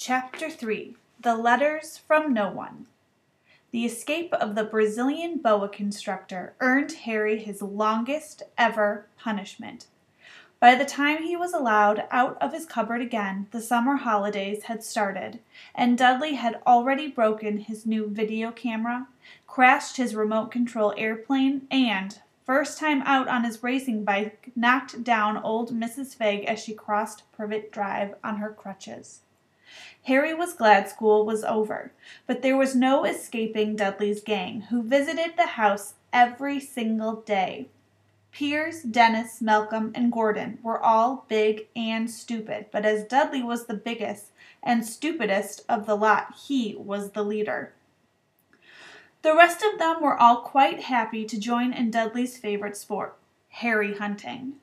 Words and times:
Chapter 0.00 0.48
3 0.48 0.94
The 1.22 1.34
Letters 1.34 1.98
from 1.98 2.32
No 2.32 2.48
One 2.52 2.86
The 3.72 3.84
escape 3.84 4.32
of 4.32 4.54
the 4.54 4.62
Brazilian 4.62 5.38
boa 5.38 5.68
constrictor 5.68 6.54
earned 6.60 6.92
Harry 6.92 7.36
his 7.40 7.62
longest 7.62 8.44
ever 8.56 9.08
punishment. 9.18 9.88
By 10.60 10.76
the 10.76 10.84
time 10.84 11.24
he 11.24 11.34
was 11.34 11.52
allowed 11.52 12.04
out 12.12 12.40
of 12.40 12.52
his 12.52 12.64
cupboard 12.64 13.00
again, 13.00 13.48
the 13.50 13.60
summer 13.60 13.96
holidays 13.96 14.62
had 14.66 14.84
started, 14.84 15.40
and 15.74 15.98
Dudley 15.98 16.34
had 16.34 16.62
already 16.64 17.08
broken 17.08 17.58
his 17.58 17.84
new 17.84 18.08
video 18.08 18.52
camera, 18.52 19.08
crashed 19.48 19.96
his 19.96 20.14
remote 20.14 20.52
control 20.52 20.94
airplane, 20.96 21.66
and, 21.72 22.20
first 22.46 22.78
time 22.78 23.02
out 23.02 23.26
on 23.26 23.42
his 23.42 23.64
racing 23.64 24.04
bike, 24.04 24.52
knocked 24.54 25.02
down 25.02 25.36
old 25.38 25.72
Mrs. 25.72 26.14
Figg 26.14 26.44
as 26.44 26.60
she 26.60 26.72
crossed 26.72 27.24
Privet 27.32 27.72
Drive 27.72 28.14
on 28.22 28.36
her 28.36 28.50
crutches. 28.50 29.22
Harry 30.04 30.32
was 30.32 30.54
glad 30.54 30.88
school 30.88 31.26
was 31.26 31.44
over, 31.44 31.92
but 32.26 32.42
there 32.42 32.56
was 32.56 32.74
no 32.74 33.04
escaping 33.04 33.76
Dudley's 33.76 34.22
gang, 34.22 34.62
who 34.62 34.82
visited 34.82 35.36
the 35.36 35.46
house 35.46 35.94
every 36.12 36.60
single 36.60 37.16
day. 37.22 37.68
Piers, 38.30 38.82
Dennis, 38.82 39.40
Malcolm, 39.40 39.90
and 39.94 40.12
Gordon 40.12 40.58
were 40.62 40.80
all 40.80 41.24
big 41.28 41.66
and 41.74 42.10
stupid, 42.10 42.66
but 42.70 42.84
as 42.84 43.04
Dudley 43.04 43.42
was 43.42 43.66
the 43.66 43.74
biggest 43.74 44.26
and 44.62 44.86
stupidest 44.86 45.64
of 45.68 45.86
the 45.86 45.96
lot, 45.96 46.34
he 46.46 46.76
was 46.76 47.10
the 47.10 47.24
leader. 47.24 47.72
The 49.22 49.34
rest 49.34 49.62
of 49.62 49.78
them 49.78 50.00
were 50.00 50.16
all 50.16 50.42
quite 50.42 50.84
happy 50.84 51.24
to 51.24 51.40
join 51.40 51.72
in 51.72 51.90
Dudley's 51.90 52.36
favorite 52.36 52.76
sport, 52.76 53.16
Harry 53.48 53.96
hunting. 53.96 54.54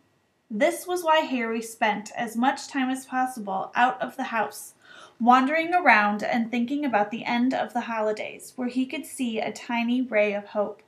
This 0.50 0.88
was 0.88 1.04
why 1.04 1.20
Harry 1.20 1.62
spent 1.62 2.12
as 2.16 2.38
much 2.38 2.68
time 2.68 2.90
as 2.90 3.06
possible 3.06 3.72
out 3.76 4.00
of 4.02 4.16
the 4.16 4.26
house, 4.26 4.75
wandering 5.20 5.74
around 5.74 6.24
and 6.24 6.52
thinking 6.52 6.84
about 6.84 7.12
the 7.12 7.24
end 7.24 7.54
of 7.54 7.74
the 7.74 7.82
holidays, 7.82 8.54
where 8.56 8.68
he 8.68 8.86
could 8.86 9.06
see 9.06 9.40
a 9.40 9.52
tiny 9.52 10.02
ray 10.02 10.34
of 10.34 10.48
hope. 10.48 10.82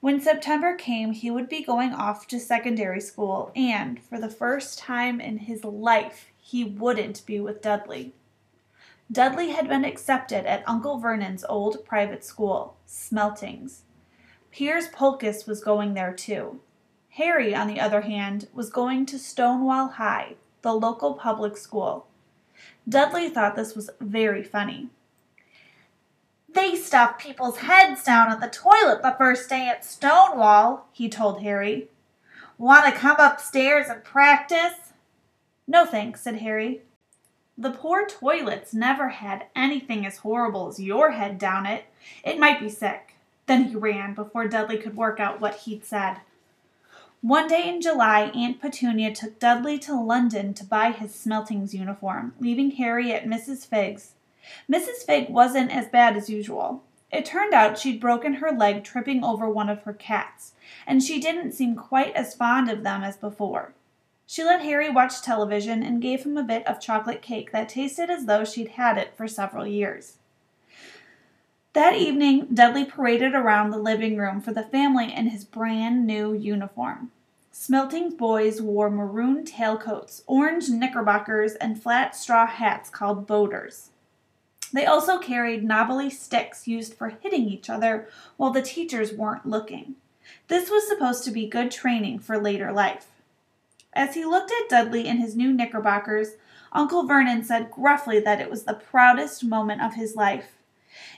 When 0.00 0.20
September 0.20 0.74
came, 0.74 1.12
he 1.12 1.30
would 1.30 1.48
be 1.48 1.62
going 1.62 1.92
off 1.92 2.26
to 2.28 2.38
secondary 2.38 3.00
school, 3.00 3.50
and, 3.54 4.02
for 4.02 4.18
the 4.20 4.28
first 4.28 4.78
time 4.78 5.20
in 5.20 5.38
his 5.38 5.64
life, 5.64 6.30
he 6.38 6.64
wouldn't 6.64 7.24
be 7.26 7.40
with 7.40 7.62
Dudley. 7.62 8.14
Dudley 9.10 9.50
had 9.50 9.68
been 9.68 9.84
accepted 9.84 10.46
at 10.46 10.68
Uncle 10.68 10.98
Vernon's 10.98 11.44
old 11.48 11.84
private 11.84 12.24
school, 12.24 12.76
Smeltings. 12.86 13.82
Piers 14.50 14.88
Polkiss 14.88 15.46
was 15.46 15.62
going 15.62 15.94
there 15.94 16.12
too. 16.12 16.60
Harry, 17.10 17.54
on 17.54 17.66
the 17.66 17.80
other 17.80 18.02
hand, 18.02 18.48
was 18.52 18.68
going 18.68 19.06
to 19.06 19.18
Stonewall 19.18 19.88
High, 19.88 20.34
the 20.62 20.72
local 20.72 21.14
public 21.14 21.56
school. 21.56 22.06
Dudley 22.88 23.28
thought 23.28 23.56
this 23.56 23.74
was 23.74 23.90
very 24.00 24.42
funny. 24.42 24.88
They 26.48 26.74
stuff 26.74 27.18
people's 27.18 27.58
heads 27.58 28.02
down 28.04 28.30
at 28.30 28.40
the 28.40 28.48
toilet 28.48 29.02
the 29.02 29.14
first 29.18 29.48
day 29.50 29.68
at 29.68 29.84
Stonewall, 29.84 30.88
he 30.92 31.08
told 31.08 31.42
Harry. 31.42 31.88
Want 32.56 32.86
to 32.86 32.92
come 32.92 33.20
upstairs 33.20 33.88
and 33.88 34.02
practice? 34.02 34.92
No 35.66 35.84
thanks, 35.84 36.22
said 36.22 36.36
Harry. 36.36 36.82
The 37.58 37.70
poor 37.70 38.06
toilets 38.06 38.72
never 38.72 39.08
had 39.08 39.46
anything 39.54 40.06
as 40.06 40.18
horrible 40.18 40.68
as 40.68 40.80
your 40.80 41.10
head 41.10 41.38
down 41.38 41.66
it. 41.66 41.84
It 42.24 42.38
might 42.38 42.60
be 42.60 42.68
sick. 42.70 43.16
Then 43.46 43.64
he 43.64 43.76
ran 43.76 44.14
before 44.14 44.48
Dudley 44.48 44.78
could 44.78 44.96
work 44.96 45.20
out 45.20 45.40
what 45.40 45.56
he'd 45.56 45.84
said. 45.84 46.18
One 47.26 47.48
day 47.48 47.68
in 47.68 47.80
July, 47.80 48.30
Aunt 48.36 48.60
Petunia 48.60 49.12
took 49.12 49.40
Dudley 49.40 49.80
to 49.80 50.00
London 50.00 50.54
to 50.54 50.64
buy 50.64 50.92
his 50.92 51.12
Smeltings 51.12 51.74
uniform, 51.74 52.34
leaving 52.38 52.70
Harry 52.70 53.12
at 53.12 53.26
Mrs. 53.26 53.66
Figg's. 53.66 54.12
Mrs. 54.70 55.04
Figg 55.04 55.28
wasn't 55.28 55.72
as 55.72 55.88
bad 55.88 56.16
as 56.16 56.30
usual. 56.30 56.84
It 57.10 57.24
turned 57.24 57.52
out 57.52 57.80
she'd 57.80 58.00
broken 58.00 58.34
her 58.34 58.52
leg 58.52 58.84
tripping 58.84 59.24
over 59.24 59.50
one 59.50 59.68
of 59.68 59.82
her 59.82 59.92
cats, 59.92 60.52
and 60.86 61.02
she 61.02 61.20
didn't 61.20 61.50
seem 61.50 61.74
quite 61.74 62.14
as 62.14 62.36
fond 62.36 62.70
of 62.70 62.84
them 62.84 63.02
as 63.02 63.16
before. 63.16 63.74
She 64.24 64.44
let 64.44 64.62
Harry 64.62 64.88
watch 64.88 65.20
television 65.20 65.82
and 65.82 66.00
gave 66.00 66.22
him 66.22 66.36
a 66.36 66.44
bit 66.44 66.64
of 66.64 66.80
chocolate 66.80 67.22
cake 67.22 67.50
that 67.50 67.70
tasted 67.70 68.08
as 68.08 68.26
though 68.26 68.44
she'd 68.44 68.68
had 68.68 68.98
it 68.98 69.16
for 69.16 69.26
several 69.26 69.66
years. 69.66 70.18
That 71.72 71.96
evening, 71.96 72.46
Dudley 72.54 72.84
paraded 72.84 73.34
around 73.34 73.70
the 73.70 73.78
living 73.78 74.16
room 74.16 74.40
for 74.40 74.52
the 74.52 74.62
family 74.62 75.12
in 75.12 75.26
his 75.30 75.44
brand 75.44 76.06
new 76.06 76.32
uniform. 76.32 77.10
Smelting's 77.58 78.12
boys 78.12 78.60
wore 78.60 78.90
maroon 78.90 79.42
tailcoats, 79.42 80.22
orange 80.26 80.68
knickerbockers, 80.68 81.54
and 81.54 81.82
flat 81.82 82.14
straw 82.14 82.46
hats 82.46 82.90
called 82.90 83.26
boaters. 83.26 83.90
They 84.74 84.84
also 84.84 85.18
carried 85.18 85.64
knobbly 85.64 86.10
sticks 86.10 86.68
used 86.68 86.92
for 86.92 87.08
hitting 87.08 87.48
each 87.48 87.70
other 87.70 88.08
while 88.36 88.50
the 88.50 88.60
teachers 88.60 89.14
weren't 89.14 89.46
looking. 89.46 89.96
This 90.48 90.70
was 90.70 90.86
supposed 90.86 91.24
to 91.24 91.30
be 91.30 91.48
good 91.48 91.70
training 91.70 92.18
for 92.18 92.38
later 92.38 92.72
life. 92.72 93.06
As 93.94 94.14
he 94.14 94.26
looked 94.26 94.52
at 94.52 94.68
Dudley 94.68 95.08
in 95.08 95.16
his 95.16 95.34
new 95.34 95.50
knickerbockers, 95.50 96.34
Uncle 96.72 97.04
Vernon 97.04 97.42
said 97.42 97.70
gruffly 97.70 98.20
that 98.20 98.40
it 98.40 98.50
was 98.50 98.64
the 98.64 98.74
proudest 98.74 99.42
moment 99.42 99.80
of 99.80 99.94
his 99.94 100.14
life. 100.14 100.52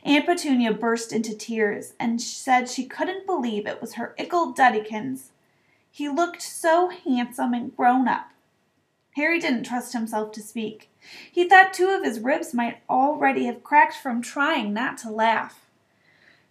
Aunt 0.04 0.24
Petunia 0.24 0.72
burst 0.72 1.12
into 1.12 1.36
tears 1.36 1.94
and 1.98 2.22
said 2.22 2.70
she 2.70 2.86
couldn't 2.86 3.26
believe 3.26 3.66
it 3.66 3.80
was 3.80 3.94
her 3.94 4.14
ickle 4.16 4.54
Duddykins. 4.54 5.30
He 5.98 6.08
looked 6.08 6.40
so 6.42 6.90
handsome 6.90 7.52
and 7.52 7.76
grown 7.76 8.06
up. 8.06 8.30
Harry 9.16 9.40
didn't 9.40 9.64
trust 9.64 9.92
himself 9.92 10.30
to 10.30 10.40
speak. 10.40 10.90
He 11.28 11.48
thought 11.48 11.74
two 11.74 11.88
of 11.88 12.04
his 12.04 12.20
ribs 12.20 12.54
might 12.54 12.82
already 12.88 13.46
have 13.46 13.64
cracked 13.64 13.96
from 13.96 14.22
trying 14.22 14.72
not 14.72 14.96
to 14.98 15.10
laugh. 15.10 15.66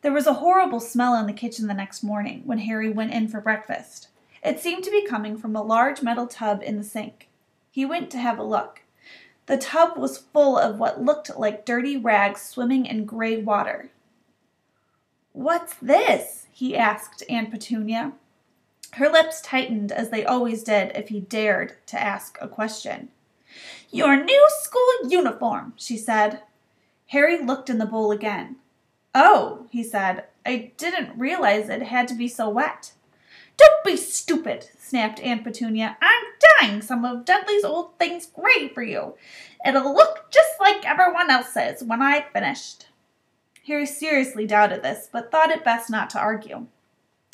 There 0.01 0.11
was 0.11 0.27
a 0.27 0.43
horrible 0.43 0.81
smell 0.81 1.15
in 1.15 1.27
the 1.27 1.31
kitchen 1.31 1.67
the 1.67 1.73
next 1.73 2.03
morning 2.03 2.41
when 2.43 2.57
Harry 2.57 2.89
went 2.89 3.13
in 3.13 3.29
for 3.29 3.39
breakfast. 3.39 4.09
It 4.43 4.59
seemed 4.59 4.83
to 4.83 4.91
be 4.91 5.07
coming 5.07 5.37
from 5.37 5.55
a 5.55 5.63
large 5.63 6.01
metal 6.01 6.27
tub 6.27 6.61
in 6.61 6.75
the 6.75 6.83
sink. 6.83 7.29
He 7.71 7.85
went 7.85 8.11
to 8.11 8.17
have 8.17 8.37
a 8.37 8.43
look. 8.43 8.81
The 9.45 9.55
tub 9.55 9.97
was 9.97 10.17
full 10.17 10.57
of 10.57 10.77
what 10.77 11.05
looked 11.05 11.37
like 11.37 11.65
dirty 11.65 11.95
rags 11.95 12.41
swimming 12.41 12.85
in 12.85 13.05
gray 13.05 13.41
water. 13.41 13.91
What's 15.31 15.75
this? 15.75 16.47
he 16.51 16.75
asked 16.75 17.23
Aunt 17.29 17.49
Petunia. 17.49 18.11
Her 18.97 19.09
lips 19.09 19.41
tightened 19.41 19.91
as 19.91 20.09
they 20.09 20.25
always 20.25 20.63
did 20.63 20.91
if 20.95 21.09
he 21.09 21.19
dared 21.19 21.75
to 21.85 22.01
ask 22.01 22.35
a 22.41 22.47
question. 22.47 23.09
Your 23.91 24.23
new 24.23 24.47
school 24.49 25.07
uniform, 25.07 25.73
she 25.75 25.97
said. 25.97 26.41
Harry 27.07 27.39
looked 27.39 27.69
in 27.69 27.77
the 27.77 27.85
bowl 27.85 28.11
again. 28.11 28.55
Oh, 29.13 29.67
he 29.69 29.83
said, 29.83 30.25
I 30.47 30.71
didn't 30.77 31.17
realize 31.17 31.69
it 31.69 31.83
had 31.83 32.07
to 32.07 32.15
be 32.15 32.27
so 32.27 32.49
wet. 32.49 32.93
Don't 33.55 33.83
be 33.85 33.97
stupid, 33.97 34.67
snapped 34.79 35.19
Aunt 35.19 35.43
Petunia. 35.43 35.95
I'm 36.01 36.25
dyeing 36.59 36.81
some 36.81 37.05
of 37.05 37.23
Dudley's 37.23 37.63
old 37.63 37.99
things 37.99 38.25
gray 38.25 38.67
for 38.67 38.81
you. 38.81 39.13
It'll 39.63 39.93
look 39.93 40.31
just 40.31 40.59
like 40.59 40.87
everyone 40.87 41.29
else's 41.29 41.83
when 41.83 42.01
I've 42.01 42.31
finished. 42.33 42.87
Harry 43.67 43.85
seriously 43.85 44.47
doubted 44.47 44.81
this, 44.81 45.07
but 45.11 45.29
thought 45.29 45.51
it 45.51 45.63
best 45.63 45.91
not 45.91 46.09
to 46.11 46.19
argue. 46.19 46.65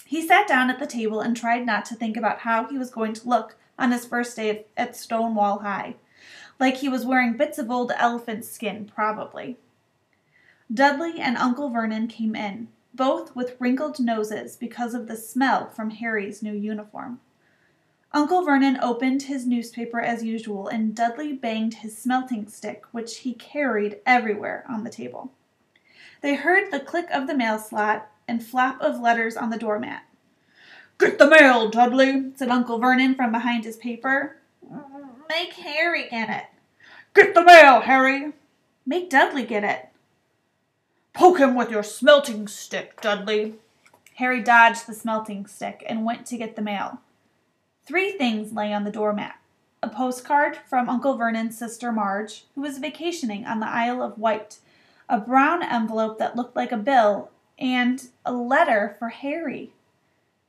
He 0.06 0.26
sat 0.26 0.48
down 0.48 0.70
at 0.70 0.80
the 0.80 0.88
table 0.88 1.22
and 1.22 1.36
tried 1.36 1.66
not 1.66 1.86
to 1.86 1.96
think 1.96 2.18
about 2.18 2.40
how 2.40 2.66
he 2.66 2.78
was 2.78 2.90
going 2.90 3.14
to 3.14 3.28
look 3.28 3.56
on 3.78 3.92
his 3.92 4.06
first 4.06 4.36
day 4.36 4.66
at 4.78 4.96
Stonewall 4.96 5.60
High. 5.60 5.96
Like 6.60 6.78
he 6.78 6.90
was 6.90 7.06
wearing 7.06 7.38
bits 7.38 7.58
of 7.58 7.72
old 7.72 7.92
elephant 7.98 8.46
skin, 8.46 8.90
probably. 8.94 9.58
Dudley 10.74 11.20
and 11.20 11.38
Uncle 11.38 11.70
Vernon 11.70 12.08
came 12.08 12.36
in, 12.36 12.68
both 12.94 13.36
with 13.36 13.60
wrinkled 13.60 14.00
noses 14.00 14.56
because 14.56 14.94
of 14.94 15.08
the 15.08 15.18
smell 15.18 15.70
from 15.70 15.92
Harry's 15.92 16.42
new 16.42 16.54
uniform. 16.54 17.20
Uncle 18.12 18.44
Vernon 18.44 18.78
opened 18.82 19.24
his 19.24 19.48
newspaper 19.48 20.00
as 20.00 20.24
usual, 20.24 20.68
and 20.68 20.96
Dudley 20.96 21.34
banged 21.34 21.76
his 21.76 21.98
smelting 21.98 22.48
stick, 22.48 22.84
which 22.92 23.20
he 23.20 23.34
carried 23.34 24.00
everywhere, 24.06 24.64
on 24.70 24.84
the 24.84 24.92
table. 24.92 25.32
They 26.22 26.36
heard 26.36 26.72
the 26.72 26.80
click 26.80 27.10
of 27.12 27.26
the 27.26 27.36
mail 27.36 27.58
slot 27.58 28.10
and 28.28 28.44
flap 28.44 28.80
of 28.82 29.00
letters 29.00 29.36
on 29.36 29.50
the 29.50 29.58
doormat. 29.58 30.04
Get 30.98 31.18
the 31.18 31.30
mail, 31.30 31.70
Dudley, 31.70 32.32
said 32.36 32.50
Uncle 32.50 32.80
Vernon 32.80 33.16
from 33.16 33.32
behind 33.32 33.66
his 33.66 33.78
paper. 33.78 34.38
Make 35.30 35.54
Harry 35.54 36.08
get 36.10 36.30
it. 36.30 36.46
Get 37.14 37.34
the 37.34 37.44
mail, 37.44 37.82
Harry. 37.82 38.34
Make 38.86 39.10
Dudley 39.10 39.46
get 39.46 39.64
it. 39.64 39.90
Poke 41.14 41.40
him 41.40 41.56
with 41.56 41.70
your 41.70 41.84
smelting 41.84 42.48
stick, 42.48 43.02
Dudley. 43.02 43.56
Harry 44.16 44.42
dodged 44.42 44.88
the 44.88 44.94
smelting 44.94 45.46
stick 45.46 45.84
and 45.88 46.06
went 46.06 46.26
to 46.28 46.38
get 46.38 46.56
the 46.56 46.62
mail. 46.62 47.00
Three 47.86 48.12
things 48.12 48.54
lay 48.54 48.74
on 48.74 48.84
the 48.84 48.92
doormat 48.92 49.36
a 49.84 49.90
postcard 49.90 50.58
from 50.66 50.90
Uncle 50.90 51.18
Vernon's 51.18 51.58
sister 51.58 51.92
Marge, 51.92 52.46
who 52.56 52.62
was 52.62 52.78
vacationing 52.78 53.46
on 53.46 53.60
the 53.60 53.68
Isle 53.68 54.02
of 54.02 54.18
Wight, 54.18 54.60
a 55.10 55.20
brown 55.20 55.62
envelope 55.62 56.18
that 56.20 56.38
looked 56.38 56.56
like 56.56 56.72
a 56.72 56.78
bill, 56.78 57.30
and 57.58 58.10
a 58.26 58.34
letter 58.34 58.96
for 59.00 59.10
Harry. 59.10 59.74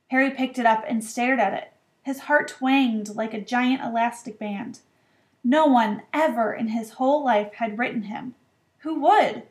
Harry 0.09 0.31
picked 0.31 0.59
it 0.59 0.65
up 0.65 0.83
and 0.87 1.03
stared 1.03 1.39
at 1.39 1.53
it. 1.53 1.71
His 2.03 2.21
heart 2.21 2.47
twanged 2.47 3.15
like 3.15 3.33
a 3.33 3.41
giant 3.41 3.83
elastic 3.83 4.37
band. 4.37 4.79
No 5.43 5.65
one 5.65 6.03
ever 6.13 6.53
in 6.53 6.69
his 6.69 6.91
whole 6.91 7.23
life 7.23 7.53
had 7.55 7.77
written 7.77 8.03
him. 8.03 8.35
Who 8.79 8.99
would? 8.99 9.43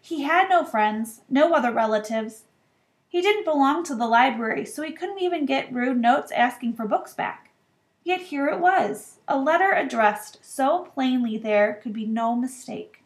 He 0.00 0.22
had 0.22 0.48
no 0.48 0.64
friends, 0.64 1.20
no 1.28 1.52
other 1.54 1.70
relatives. 1.70 2.44
He 3.08 3.20
didn't 3.20 3.44
belong 3.44 3.84
to 3.84 3.94
the 3.94 4.06
library, 4.06 4.64
so 4.64 4.82
he 4.82 4.92
couldn't 4.92 5.20
even 5.20 5.46
get 5.46 5.72
rude 5.72 6.00
notes 6.00 6.32
asking 6.32 6.74
for 6.74 6.86
books 6.86 7.14
back. 7.14 7.50
Yet 8.04 8.22
here 8.22 8.48
it 8.48 8.58
was, 8.58 9.18
a 9.28 9.38
letter 9.38 9.72
addressed 9.72 10.38
so 10.42 10.90
plainly 10.94 11.38
there 11.38 11.78
could 11.82 11.92
be 11.92 12.06
no 12.06 12.34
mistake. 12.34 13.01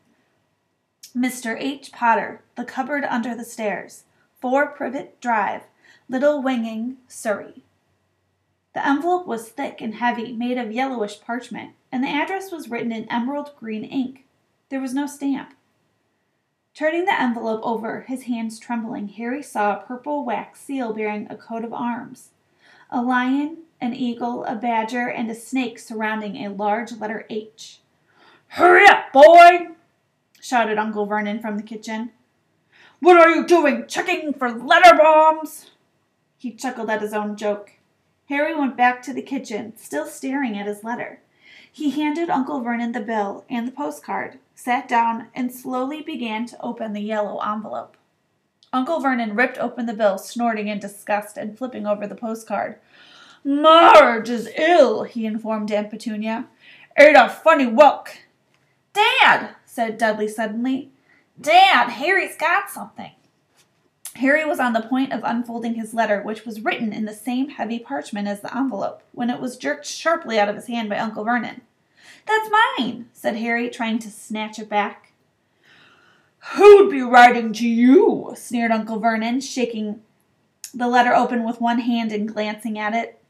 Mr. 1.16 1.56
H. 1.58 1.92
Potter, 1.92 2.42
The 2.56 2.64
Cupboard 2.64 3.02
Under 3.04 3.34
the 3.34 3.44
Stairs, 3.44 4.04
4 4.38 4.66
Privet 4.66 5.18
Drive, 5.18 5.62
Little 6.10 6.42
Whinging, 6.42 6.96
Surrey. 7.08 7.62
The 8.74 8.86
envelope 8.86 9.26
was 9.26 9.48
thick 9.48 9.80
and 9.80 9.94
heavy, 9.94 10.32
made 10.32 10.58
of 10.58 10.72
yellowish 10.72 11.22
parchment, 11.22 11.70
and 11.90 12.04
the 12.04 12.08
address 12.08 12.52
was 12.52 12.68
written 12.68 12.92
in 12.92 13.10
emerald 13.10 13.52
green 13.58 13.82
ink. 13.82 14.26
There 14.68 14.80
was 14.80 14.92
no 14.92 15.06
stamp. 15.06 15.54
Turning 16.74 17.06
the 17.06 17.18
envelope 17.18 17.62
over, 17.62 18.02
his 18.02 18.24
hands 18.24 18.58
trembling, 18.58 19.08
Harry 19.08 19.42
saw 19.42 19.72
a 19.72 19.82
purple 19.82 20.22
wax 20.22 20.60
seal 20.60 20.92
bearing 20.92 21.28
a 21.30 21.36
coat 21.36 21.64
of 21.64 21.72
arms. 21.72 22.28
A 22.90 23.00
lion, 23.00 23.62
an 23.80 23.94
eagle, 23.94 24.44
a 24.44 24.54
badger, 24.54 25.08
and 25.08 25.30
a 25.30 25.34
snake 25.34 25.78
surrounding 25.78 26.36
a 26.36 26.52
large 26.52 26.92
letter 26.92 27.24
H. 27.30 27.80
Hurry 28.48 28.84
up, 28.86 29.14
boy! 29.14 29.75
Shouted 30.46 30.78
Uncle 30.78 31.06
Vernon 31.06 31.40
from 31.40 31.56
the 31.56 31.62
kitchen. 31.62 32.12
What 33.00 33.16
are 33.16 33.30
you 33.30 33.44
doing, 33.44 33.86
checking 33.88 34.32
for 34.32 34.50
letter 34.50 34.96
bombs? 34.96 35.72
He 36.38 36.52
chuckled 36.52 36.88
at 36.88 37.02
his 37.02 37.12
own 37.12 37.36
joke. 37.36 37.72
Harry 38.28 38.54
went 38.54 38.76
back 38.76 39.02
to 39.02 39.12
the 39.12 39.22
kitchen, 39.22 39.76
still 39.76 40.06
staring 40.06 40.56
at 40.56 40.66
his 40.66 40.84
letter. 40.84 41.20
He 41.70 41.90
handed 41.90 42.30
Uncle 42.30 42.60
Vernon 42.60 42.92
the 42.92 43.00
bill 43.00 43.44
and 43.50 43.66
the 43.66 43.72
postcard, 43.72 44.38
sat 44.54 44.86
down, 44.86 45.28
and 45.34 45.52
slowly 45.52 46.00
began 46.00 46.46
to 46.46 46.60
open 46.62 46.92
the 46.92 47.00
yellow 47.00 47.40
envelope. 47.40 47.96
Uncle 48.72 49.00
Vernon 49.00 49.34
ripped 49.34 49.58
open 49.58 49.86
the 49.86 49.94
bill, 49.94 50.16
snorting 50.16 50.68
in 50.68 50.78
disgust 50.78 51.36
and 51.36 51.58
flipping 51.58 51.86
over 51.86 52.06
the 52.06 52.14
postcard. 52.14 52.76
Marge 53.42 54.30
is 54.30 54.48
ill, 54.56 55.02
he 55.02 55.26
informed 55.26 55.72
Aunt 55.72 55.90
Petunia. 55.90 56.46
Ate 56.96 57.16
a 57.16 57.28
funny 57.28 57.66
whelk. 57.66 58.10
Dad, 58.92 59.55
said 59.76 59.98
Dudley 59.98 60.26
suddenly. 60.26 60.90
Dad, 61.38 61.90
Harry's 61.90 62.34
got 62.34 62.70
something. 62.70 63.10
Harry 64.14 64.42
was 64.46 64.58
on 64.58 64.72
the 64.72 64.80
point 64.80 65.12
of 65.12 65.20
unfolding 65.22 65.74
his 65.74 65.92
letter, 65.92 66.22
which 66.22 66.46
was 66.46 66.62
written 66.62 66.94
in 66.94 67.04
the 67.04 67.12
same 67.12 67.50
heavy 67.50 67.78
parchment 67.78 68.26
as 68.26 68.40
the 68.40 68.56
envelope, 68.56 69.02
when 69.12 69.28
it 69.28 69.38
was 69.38 69.58
jerked 69.58 69.84
sharply 69.84 70.40
out 70.40 70.48
of 70.48 70.56
his 70.56 70.68
hand 70.68 70.88
by 70.88 70.96
Uncle 70.96 71.24
Vernon. 71.24 71.60
That's 72.26 72.50
mine, 72.78 73.10
said 73.12 73.36
Harry, 73.36 73.68
trying 73.68 73.98
to 73.98 74.10
snatch 74.10 74.58
it 74.58 74.70
back. 74.70 75.12
Who'd 76.54 76.90
be 76.90 77.02
writing 77.02 77.52
to 77.52 77.68
you? 77.68 78.32
sneered 78.34 78.70
Uncle 78.70 78.98
Vernon, 78.98 79.42
shaking 79.42 80.00
the 80.72 80.88
letter 80.88 81.14
open 81.14 81.44
with 81.44 81.60
one 81.60 81.80
hand 81.80 82.12
and 82.12 82.26
glancing 82.26 82.78
at 82.78 82.94
it. 82.94 83.20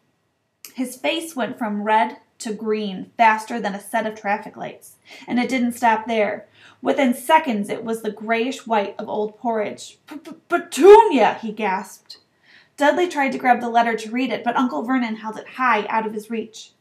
His 0.74 0.94
face 0.94 1.34
went 1.34 1.58
from 1.58 1.82
red 1.82 2.18
to 2.38 2.52
green 2.52 3.10
faster 3.16 3.60
than 3.60 3.74
a 3.74 3.80
set 3.80 4.06
of 4.06 4.14
traffic 4.14 4.56
lights, 4.56 4.96
and 5.26 5.38
it 5.38 5.48
didn't 5.48 5.72
stop 5.72 6.06
there. 6.06 6.46
Within 6.82 7.14
seconds, 7.14 7.68
it 7.68 7.84
was 7.84 8.02
the 8.02 8.10
grayish 8.10 8.66
white 8.66 8.94
of 8.98 9.08
old 9.08 9.38
porridge. 9.38 9.98
Petunia! 10.48 11.38
he 11.40 11.52
gasped. 11.52 12.18
Dudley 12.76 13.08
tried 13.08 13.32
to 13.32 13.38
grab 13.38 13.60
the 13.60 13.70
letter 13.70 13.96
to 13.96 14.10
read 14.10 14.30
it, 14.30 14.44
but 14.44 14.56
Uncle 14.56 14.82
Vernon 14.82 15.16
held 15.16 15.38
it 15.38 15.48
high 15.48 15.86
out 15.86 16.06
of 16.06 16.12
his 16.12 16.30
reach. 16.30 16.72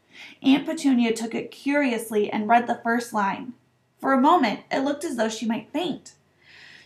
Aunt 0.43 0.65
Petunia 0.65 1.13
took 1.13 1.33
it 1.33 1.51
curiously 1.51 2.29
and 2.29 2.47
read 2.47 2.67
the 2.67 2.81
first 2.83 3.13
line. 3.13 3.53
For 3.99 4.13
a 4.13 4.21
moment, 4.21 4.61
it 4.71 4.79
looked 4.79 5.03
as 5.03 5.15
though 5.15 5.29
she 5.29 5.45
might 5.45 5.71
faint. 5.71 6.13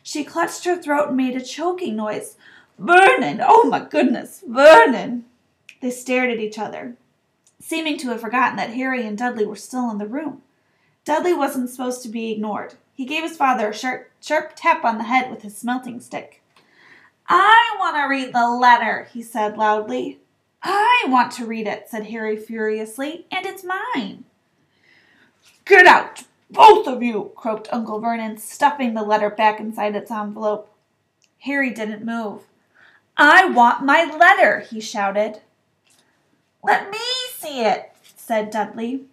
She 0.04 0.24
clutched 0.24 0.66
her 0.66 0.82
throat 0.82 1.10
and 1.10 1.18
made 1.18 1.36
a 1.36 1.44
choking 1.44 1.96
noise. 1.96 2.38
Vernon! 2.78 3.42
Oh 3.44 3.68
my 3.68 3.80
goodness! 3.84 4.44
Vernon! 4.48 5.26
They 5.82 5.92
stared 5.92 6.30
at 6.30 6.40
each 6.40 6.58
other, 6.58 6.96
seeming 7.60 7.98
to 7.98 8.10
have 8.10 8.22
forgotten 8.22 8.56
that 8.58 8.74
Harry 8.74 9.06
and 9.06 9.18
Dudley 9.18 9.46
were 9.46 9.56
still 9.56 9.90
in 9.92 9.98
the 9.98 10.08
room. 10.08 10.42
Dudley 11.06 11.34
wasn't 11.34 11.70
supposed 11.70 12.02
to 12.04 12.10
be 12.10 12.32
ignored. 12.32 12.76
He 12.94 13.06
gave 13.06 13.24
his 13.24 13.38
father 13.38 13.70
a 13.70 13.74
sharp, 13.74 14.12
sharp 14.22 14.54
tap 14.56 14.84
on 14.84 14.98
the 14.98 15.06
head 15.06 15.32
with 15.32 15.42
his 15.42 15.58
smelting 15.58 16.00
stick. 16.00 16.42
I 17.28 17.76
want 17.80 17.96
to 17.96 18.08
read 18.08 18.34
the 18.34 18.50
letter, 18.50 19.08
he 19.14 19.22
said 19.22 19.58
loudly. 19.58 20.20
I 20.62 21.06
want 21.08 21.32
to 21.34 21.46
read 21.46 21.68
it, 21.68 21.88
said 21.90 22.08
Harry 22.08 22.36
furiously, 22.36 23.26
and 23.32 23.46
it's 23.46 23.64
mine. 23.64 24.26
Get 25.66 25.86
out, 25.86 26.24
both 26.50 26.88
of 26.88 27.04
you, 27.04 27.32
croaked 27.36 27.70
Uncle 27.72 28.00
Vernon, 28.00 28.38
stuffing 28.38 28.94
the 28.94 29.04
letter 29.04 29.30
back 29.30 29.60
inside 29.60 29.96
its 29.96 30.12
envelope. 30.12 30.74
Harry 31.40 31.70
didn't 31.70 32.04
move. 32.04 32.44
I 33.16 33.46
want 33.46 33.86
my 33.86 34.04
letter, 34.04 34.62
he 34.62 34.82
shouted. 34.82 35.42
Let 36.64 36.90
me 36.90 37.00
see 37.40 37.62
it, 37.62 37.92
said 38.16 38.52
Dudley. 38.52 39.06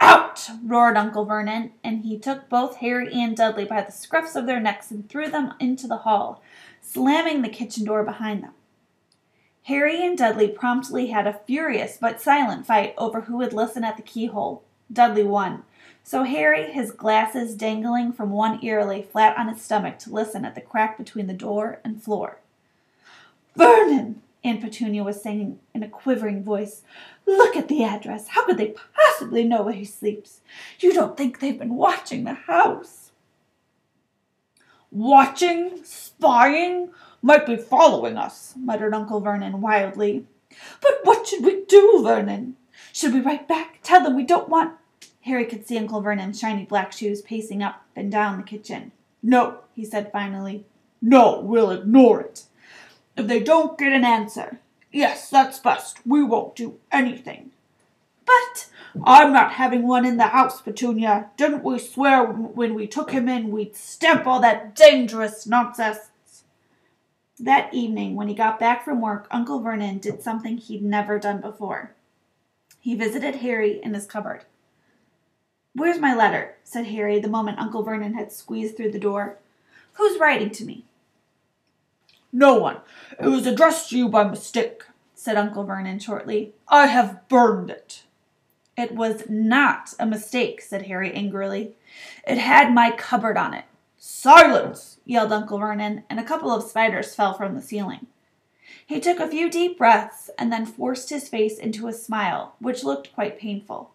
Out! 0.00 0.50
roared 0.64 0.96
Uncle 0.96 1.24
Vernon, 1.24 1.72
and 1.82 2.04
he 2.04 2.18
took 2.18 2.48
both 2.48 2.76
Harry 2.76 3.12
and 3.12 3.36
Dudley 3.36 3.64
by 3.64 3.82
the 3.82 3.92
scruffs 3.92 4.36
of 4.36 4.46
their 4.46 4.60
necks 4.60 4.90
and 4.90 5.08
threw 5.08 5.28
them 5.28 5.54
into 5.58 5.86
the 5.86 5.98
hall, 5.98 6.42
slamming 6.82 7.42
the 7.42 7.48
kitchen 7.48 7.84
door 7.84 8.02
behind 8.02 8.42
them. 8.42 8.52
Harry 9.64 10.04
and 10.04 10.18
Dudley 10.18 10.48
promptly 10.48 11.08
had 11.08 11.26
a 11.26 11.40
furious 11.46 11.96
but 12.00 12.20
silent 12.20 12.66
fight 12.66 12.94
over 12.98 13.22
who 13.22 13.36
would 13.38 13.52
listen 13.52 13.82
at 13.82 13.96
the 13.96 14.02
keyhole. 14.02 14.62
Dudley 14.92 15.24
won, 15.24 15.64
so 16.04 16.22
Harry, 16.22 16.70
his 16.70 16.92
glasses 16.92 17.56
dangling 17.56 18.12
from 18.12 18.30
one 18.30 18.60
ear, 18.62 18.84
lay 18.84 19.02
flat 19.02 19.36
on 19.36 19.48
his 19.48 19.62
stomach 19.62 19.98
to 20.00 20.12
listen 20.12 20.44
at 20.44 20.54
the 20.54 20.60
crack 20.60 20.96
between 20.96 21.26
the 21.26 21.34
door 21.34 21.80
and 21.82 22.00
floor. 22.00 22.38
Vernon, 23.56 24.22
Aunt 24.46 24.60
Petunia 24.60 25.02
was 25.02 25.20
saying 25.20 25.58
in 25.74 25.82
a 25.82 25.88
quivering 25.88 26.44
voice, 26.44 26.82
look 27.26 27.56
at 27.56 27.66
the 27.66 27.82
address. 27.82 28.28
How 28.28 28.46
could 28.46 28.58
they 28.58 28.76
possibly 28.94 29.42
know 29.42 29.62
where 29.62 29.74
he 29.74 29.84
sleeps? 29.84 30.40
You 30.78 30.92
don't 30.94 31.16
think 31.16 31.40
they've 31.40 31.58
been 31.58 31.74
watching 31.74 32.22
the 32.22 32.34
house? 32.34 33.10
Watching? 34.92 35.80
Spying? 35.82 36.90
might 37.22 37.44
be 37.44 37.56
following 37.56 38.16
us, 38.16 38.54
muttered 38.56 38.94
Uncle 38.94 39.18
Vernon 39.20 39.60
wildly. 39.60 40.26
But 40.80 41.00
what 41.02 41.26
should 41.26 41.44
we 41.44 41.64
do, 41.64 42.02
Vernon? 42.04 42.54
Should 42.92 43.14
we 43.14 43.20
write 43.20 43.48
back? 43.48 43.80
Tell 43.82 44.04
them 44.04 44.14
we 44.14 44.22
don't 44.22 44.48
want. 44.48 44.74
Harry 45.22 45.44
could 45.44 45.66
see 45.66 45.76
Uncle 45.76 46.00
Vernon's 46.00 46.38
shiny 46.38 46.64
black 46.64 46.92
shoes 46.92 47.20
pacing 47.20 47.64
up 47.64 47.84
and 47.96 48.12
down 48.12 48.36
the 48.36 48.44
kitchen. 48.44 48.92
No, 49.24 49.58
he 49.74 49.84
said 49.84 50.12
finally. 50.12 50.66
No, 51.02 51.40
we'll 51.40 51.72
ignore 51.72 52.20
it. 52.20 52.44
If 53.16 53.26
they 53.26 53.40
don't 53.40 53.78
get 53.78 53.92
an 53.92 54.04
answer, 54.04 54.60
yes, 54.92 55.30
that's 55.30 55.58
best. 55.58 55.98
We 56.06 56.22
won't 56.22 56.56
do 56.56 56.78
anything. 56.92 57.50
But 58.24 58.68
I'm 59.04 59.32
not 59.32 59.52
having 59.52 59.86
one 59.86 60.04
in 60.04 60.16
the 60.16 60.24
house, 60.24 60.60
Petunia. 60.60 61.30
Didn't 61.36 61.64
we 61.64 61.78
swear 61.78 62.24
when 62.26 62.74
we 62.74 62.86
took 62.86 63.12
him 63.12 63.28
in 63.28 63.50
we'd 63.50 63.76
stamp 63.76 64.26
all 64.26 64.40
that 64.40 64.74
dangerous 64.74 65.46
nonsense 65.46 66.10
that 67.38 67.72
evening, 67.74 68.14
when 68.14 68.28
he 68.28 68.34
got 68.34 68.58
back 68.58 68.84
from 68.84 69.00
work, 69.00 69.26
Uncle 69.30 69.60
Vernon 69.60 69.98
did 69.98 70.22
something 70.22 70.56
he'd 70.56 70.82
never 70.82 71.18
done 71.18 71.40
before. 71.40 71.94
He 72.80 72.94
visited 72.94 73.36
Harry 73.36 73.80
in 73.82 73.92
his 73.92 74.06
cupboard. 74.06 74.44
Where's 75.74 75.98
my 75.98 76.14
letter? 76.14 76.54
said 76.64 76.86
Harry 76.86 77.20
the 77.20 77.28
moment 77.28 77.58
Uncle 77.58 77.82
Vernon 77.82 78.14
had 78.14 78.32
squeezed 78.32 78.76
through 78.76 78.92
the 78.92 78.98
door. 78.98 79.36
Who's 79.94 80.18
writing 80.18 80.50
to 80.52 80.64
me? 80.64 80.84
No 82.36 82.56
one. 82.56 82.76
It 83.18 83.28
was 83.28 83.46
addressed 83.46 83.88
to 83.88 83.96
you 83.96 84.10
by 84.10 84.24
mistake, 84.24 84.82
said 85.14 85.38
Uncle 85.38 85.64
Vernon 85.64 85.98
shortly. 85.98 86.52
I 86.68 86.86
have 86.86 87.26
burned 87.28 87.70
it. 87.70 88.02
It 88.76 88.94
was 88.94 89.22
not 89.26 89.94
a 89.98 90.04
mistake, 90.04 90.60
said 90.60 90.82
Harry 90.82 91.10
angrily. 91.14 91.76
It 92.28 92.36
had 92.36 92.74
my 92.74 92.90
cupboard 92.90 93.38
on 93.38 93.54
it. 93.54 93.64
Silence! 93.96 94.98
yelled 95.06 95.32
Uncle 95.32 95.56
Vernon, 95.56 96.04
and 96.10 96.20
a 96.20 96.24
couple 96.24 96.50
of 96.50 96.64
spiders 96.64 97.14
fell 97.14 97.32
from 97.32 97.54
the 97.54 97.62
ceiling. 97.62 98.06
He 98.84 99.00
took 99.00 99.18
a 99.18 99.28
few 99.28 99.50
deep 99.50 99.78
breaths 99.78 100.28
and 100.38 100.52
then 100.52 100.66
forced 100.66 101.08
his 101.08 101.30
face 101.30 101.56
into 101.56 101.88
a 101.88 101.92
smile, 101.94 102.56
which 102.58 102.84
looked 102.84 103.14
quite 103.14 103.40
painful. 103.40 103.92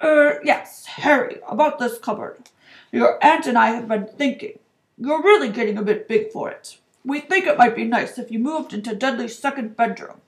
Er, 0.00 0.40
yes, 0.44 0.86
Harry, 0.86 1.38
about 1.48 1.80
this 1.80 1.98
cupboard. 1.98 2.48
Your 2.92 3.18
aunt 3.20 3.48
and 3.48 3.58
I 3.58 3.72
have 3.72 3.88
been 3.88 4.06
thinking. 4.06 4.60
You're 4.96 5.20
really 5.20 5.48
getting 5.48 5.78
a 5.78 5.82
bit 5.82 6.06
big 6.06 6.30
for 6.30 6.48
it. 6.48 6.76
We 7.04 7.20
think 7.20 7.46
it 7.46 7.58
might 7.58 7.76
be 7.76 7.84
nice 7.84 8.18
if 8.18 8.30
you 8.30 8.38
moved 8.38 8.72
into 8.72 8.94
Dudley's 8.94 9.38
second 9.38 9.76
bedroom. 9.76 10.20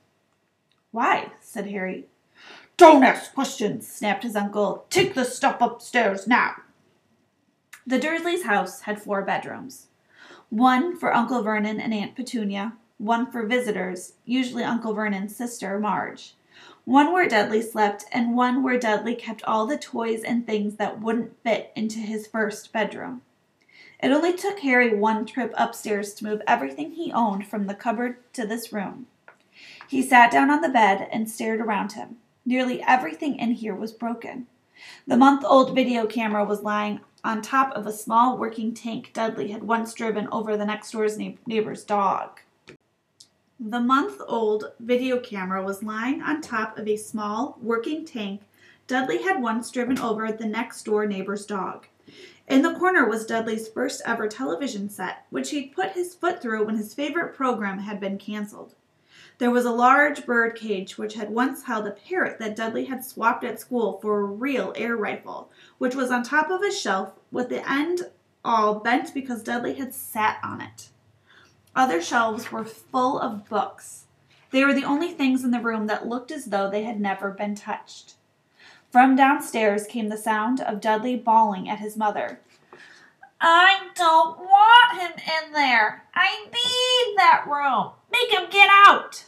Why? 0.90 1.32
said 1.40 1.66
Harry. 1.68 2.06
Don't 2.76 3.04
ask 3.04 3.34
questions, 3.34 3.86
snapped 3.86 4.22
his 4.22 4.36
uncle. 4.36 4.86
Take 4.90 5.14
the 5.14 5.24
stuff 5.24 5.60
upstairs 5.60 6.26
now. 6.26 6.56
The 7.86 7.98
Dursleys' 7.98 8.44
house 8.44 8.82
had 8.82 9.02
four 9.02 9.22
bedrooms 9.22 9.88
one 10.50 10.96
for 10.96 11.14
Uncle 11.14 11.42
Vernon 11.42 11.80
and 11.80 11.94
Aunt 11.94 12.14
Petunia, 12.14 12.74
one 12.98 13.30
for 13.30 13.46
visitors, 13.46 14.14
usually 14.26 14.62
Uncle 14.62 14.92
Vernon's 14.92 15.34
sister, 15.34 15.78
Marge, 15.78 16.34
one 16.84 17.12
where 17.12 17.26
Dudley 17.26 17.62
slept, 17.62 18.04
and 18.12 18.36
one 18.36 18.62
where 18.62 18.78
Dudley 18.78 19.14
kept 19.14 19.42
all 19.44 19.66
the 19.66 19.78
toys 19.78 20.22
and 20.22 20.46
things 20.46 20.76
that 20.76 21.00
wouldn't 21.00 21.42
fit 21.42 21.72
into 21.74 21.98
his 22.00 22.26
first 22.26 22.72
bedroom. 22.72 23.22
It 24.02 24.10
only 24.10 24.32
took 24.32 24.58
Harry 24.60 24.94
one 24.94 25.24
trip 25.24 25.54
upstairs 25.56 26.12
to 26.14 26.24
move 26.24 26.42
everything 26.46 26.92
he 26.92 27.12
owned 27.12 27.46
from 27.46 27.66
the 27.66 27.74
cupboard 27.74 28.16
to 28.32 28.44
this 28.44 28.72
room. 28.72 29.06
He 29.88 30.02
sat 30.02 30.32
down 30.32 30.50
on 30.50 30.60
the 30.60 30.68
bed 30.68 31.08
and 31.12 31.30
stared 31.30 31.60
around 31.60 31.92
him. 31.92 32.16
Nearly 32.44 32.82
everything 32.82 33.36
in 33.36 33.52
here 33.52 33.76
was 33.76 33.92
broken. 33.92 34.48
The 35.06 35.16
month 35.16 35.44
old 35.46 35.76
video 35.76 36.06
camera 36.06 36.44
was 36.44 36.62
lying 36.62 37.00
on 37.22 37.40
top 37.40 37.72
of 37.76 37.86
a 37.86 37.92
small 37.92 38.36
working 38.36 38.74
tank 38.74 39.12
Dudley 39.12 39.52
had 39.52 39.62
once 39.62 39.94
driven 39.94 40.28
over 40.32 40.56
the 40.56 40.66
next 40.66 40.90
door's 40.90 41.16
neighbor's 41.46 41.84
dog. 41.84 42.40
The 43.60 43.78
month 43.78 44.20
old 44.26 44.72
video 44.80 45.20
camera 45.20 45.62
was 45.62 45.84
lying 45.84 46.20
on 46.22 46.40
top 46.40 46.76
of 46.76 46.88
a 46.88 46.96
small 46.96 47.56
working 47.62 48.04
tank 48.04 48.40
Dudley 48.88 49.22
had 49.22 49.40
once 49.40 49.70
driven 49.70 50.00
over 50.00 50.32
the 50.32 50.46
next 50.46 50.82
door 50.82 51.06
neighbor's 51.06 51.46
dog. 51.46 51.86
In 52.48 52.62
the 52.62 52.74
corner 52.74 53.06
was 53.08 53.24
Dudley's 53.24 53.68
first 53.68 54.02
ever 54.04 54.28
television 54.28 54.88
set, 54.88 55.26
which 55.30 55.50
he'd 55.50 55.74
put 55.74 55.92
his 55.92 56.14
foot 56.14 56.42
through 56.42 56.66
when 56.66 56.76
his 56.76 56.94
favorite 56.94 57.34
program 57.34 57.78
had 57.78 58.00
been 58.00 58.18
canceled. 58.18 58.74
There 59.38 59.50
was 59.50 59.64
a 59.64 59.72
large 59.72 60.26
bird 60.26 60.56
cage 60.56 60.98
which 60.98 61.14
had 61.14 61.30
once 61.30 61.64
held 61.64 61.86
a 61.86 61.92
parrot 61.92 62.38
that 62.38 62.56
Dudley 62.56 62.84
had 62.84 63.04
swapped 63.04 63.44
at 63.44 63.60
school 63.60 63.98
for 64.00 64.20
a 64.20 64.24
real 64.24 64.72
air 64.76 64.96
rifle, 64.96 65.50
which 65.78 65.94
was 65.94 66.10
on 66.10 66.22
top 66.22 66.50
of 66.50 66.62
a 66.62 66.70
shelf 66.70 67.12
with 67.30 67.48
the 67.48 67.68
end 67.68 68.02
all 68.44 68.80
bent 68.80 69.14
because 69.14 69.42
Dudley 69.42 69.74
had 69.74 69.94
sat 69.94 70.38
on 70.42 70.60
it. 70.60 70.90
Other 71.74 72.02
shelves 72.02 72.52
were 72.52 72.64
full 72.64 73.18
of 73.18 73.48
books. 73.48 74.04
They 74.50 74.64
were 74.64 74.74
the 74.74 74.84
only 74.84 75.12
things 75.12 75.44
in 75.44 75.50
the 75.50 75.60
room 75.60 75.86
that 75.86 76.06
looked 76.06 76.30
as 76.30 76.46
though 76.46 76.68
they 76.68 76.82
had 76.82 77.00
never 77.00 77.30
been 77.30 77.54
touched. 77.54 78.14
From 78.92 79.16
downstairs 79.16 79.86
came 79.86 80.10
the 80.10 80.18
sound 80.18 80.60
of 80.60 80.82
Dudley 80.82 81.16
bawling 81.16 81.66
at 81.66 81.78
his 81.78 81.96
mother. 81.96 82.40
I 83.40 83.88
don't 83.94 84.38
want 84.38 85.00
him 85.00 85.12
in 85.16 85.52
there. 85.52 86.04
I 86.14 86.44
need 86.44 87.16
that 87.16 87.46
room. 87.48 87.92
Make 88.12 88.30
him 88.30 88.50
get 88.50 88.68
out. 88.70 89.24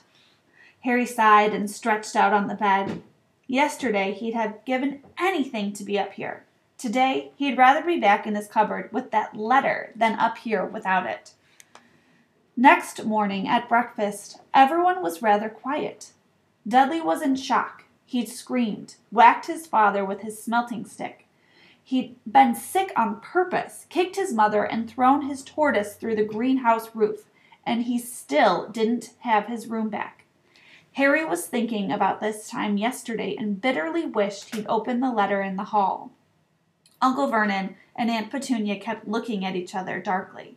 Harry 0.81 1.07
sighed 1.07 1.55
and 1.55 1.71
stretched 1.71 2.15
out 2.15 2.35
on 2.35 2.47
the 2.47 2.55
bed. 2.55 3.01
Yesterday 3.47 4.13
he'd 4.13 4.35
have 4.35 4.63
given 4.67 5.01
anything 5.19 5.73
to 5.73 5.83
be 5.83 5.99
up 5.99 6.13
here. 6.13 6.45
Today 6.77 7.33
he'd 7.37 7.57
rather 7.57 7.81
be 7.81 7.99
back 7.99 8.27
in 8.27 8.35
his 8.35 8.49
cupboard 8.49 8.93
with 8.93 9.13
that 9.13 9.35
letter 9.35 9.93
than 9.97 10.19
up 10.19 10.37
here 10.37 10.67
without 10.67 11.07
it. 11.07 11.33
Next 12.55 13.07
morning 13.07 13.49
at 13.49 13.71
breakfast, 13.71 14.41
everyone 14.53 15.03
was 15.03 15.23
rather 15.23 15.49
quiet. 15.49 16.13
Dudley 16.69 17.01
was 17.01 17.23
in 17.23 17.35
shock. 17.35 17.84
He'd 18.15 18.29
screamed, 18.29 18.95
whacked 19.11 19.47
his 19.47 19.67
father 19.67 20.05
with 20.05 20.21
his 20.21 20.41
smelting 20.41 20.85
stick. 20.85 21.27
He'd 21.83 22.15
been 22.25 22.55
sick 22.55 22.93
on 22.95 23.21
purpose, 23.21 23.87
kicked 23.89 24.15
his 24.15 24.33
mother, 24.33 24.63
and 24.63 24.89
thrown 24.89 25.23
his 25.23 25.43
tortoise 25.43 25.97
through 25.97 26.15
the 26.15 26.25
greenhouse 26.25 26.95
roof, 26.95 27.25
and 27.67 27.83
he 27.83 27.99
still 27.99 28.69
didn't 28.69 29.15
have 29.23 29.47
his 29.47 29.67
room 29.67 29.89
back. 29.89 30.27
Harry 30.93 31.25
was 31.25 31.49
thinking 31.49 31.91
about 31.91 32.21
this 32.21 32.49
time 32.49 32.77
yesterday 32.77 33.35
and 33.37 33.61
bitterly 33.61 34.07
wished 34.07 34.55
he'd 34.55 34.67
opened 34.69 35.03
the 35.03 35.11
letter 35.11 35.43
in 35.43 35.57
the 35.57 35.65
hall. 35.65 36.13
Uncle 37.03 37.27
Vernon 37.27 37.75
and 37.97 38.11
Aunt 38.11 38.31
Petunia 38.31 38.79
kept 38.79 39.09
looking 39.09 39.45
at 39.45 39.57
each 39.57 39.75
other 39.75 39.99
darkly. 39.99 40.57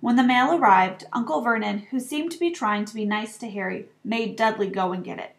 When 0.00 0.16
the 0.16 0.22
mail 0.22 0.54
arrived, 0.54 1.04
Uncle 1.12 1.42
Vernon, 1.42 1.80
who 1.90 2.00
seemed 2.00 2.32
to 2.32 2.40
be 2.40 2.50
trying 2.50 2.86
to 2.86 2.94
be 2.94 3.04
nice 3.04 3.36
to 3.36 3.50
Harry, 3.50 3.88
made 4.02 4.36
Dudley 4.36 4.70
go 4.70 4.92
and 4.94 5.04
get 5.04 5.18
it. 5.18 5.34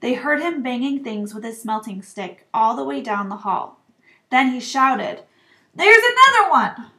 They 0.00 0.14
heard 0.14 0.40
him 0.40 0.62
banging 0.62 1.02
things 1.02 1.34
with 1.34 1.44
his 1.44 1.60
smelting 1.60 2.02
stick 2.02 2.46
all 2.52 2.76
the 2.76 2.84
way 2.84 3.00
down 3.00 3.28
the 3.28 3.36
hall. 3.36 3.80
Then 4.30 4.50
he 4.50 4.60
shouted, 4.60 5.22
There's 5.74 6.02
another 6.04 6.50
one! 6.50 6.90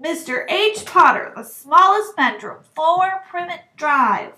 Mr. 0.00 0.44
H. 0.50 0.84
Potter, 0.84 1.32
the 1.36 1.44
smallest 1.44 2.16
bedroom, 2.16 2.58
4 2.74 3.22
Privet 3.28 3.60
Drive. 3.76 4.34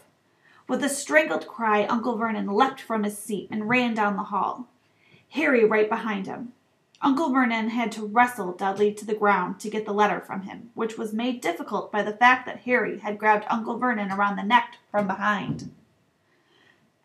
With 0.68 0.84
a 0.84 0.88
strangled 0.88 1.46
cry, 1.46 1.84
Uncle 1.84 2.16
Vernon 2.16 2.46
leapt 2.46 2.80
from 2.80 3.02
his 3.02 3.18
seat 3.18 3.48
and 3.50 3.68
ran 3.68 3.94
down 3.94 4.16
the 4.16 4.24
hall. 4.24 4.68
Harry 5.30 5.64
right 5.64 5.88
behind 5.88 6.26
him. 6.26 6.52
Uncle 7.02 7.30
Vernon 7.30 7.70
had 7.70 7.92
to 7.92 8.06
wrestle 8.06 8.52
Dudley 8.52 8.94
to 8.94 9.04
the 9.04 9.14
ground 9.14 9.60
to 9.60 9.68
get 9.68 9.84
the 9.84 9.92
letter 9.92 10.20
from 10.20 10.42
him, 10.42 10.70
which 10.74 10.96
was 10.96 11.12
made 11.12 11.40
difficult 11.40 11.92
by 11.92 12.02
the 12.02 12.16
fact 12.16 12.46
that 12.46 12.60
Harry 12.60 12.98
had 12.98 13.18
grabbed 13.18 13.44
Uncle 13.50 13.78
Vernon 13.78 14.10
around 14.10 14.36
the 14.36 14.42
neck 14.42 14.78
from 14.90 15.06
behind. 15.06 15.70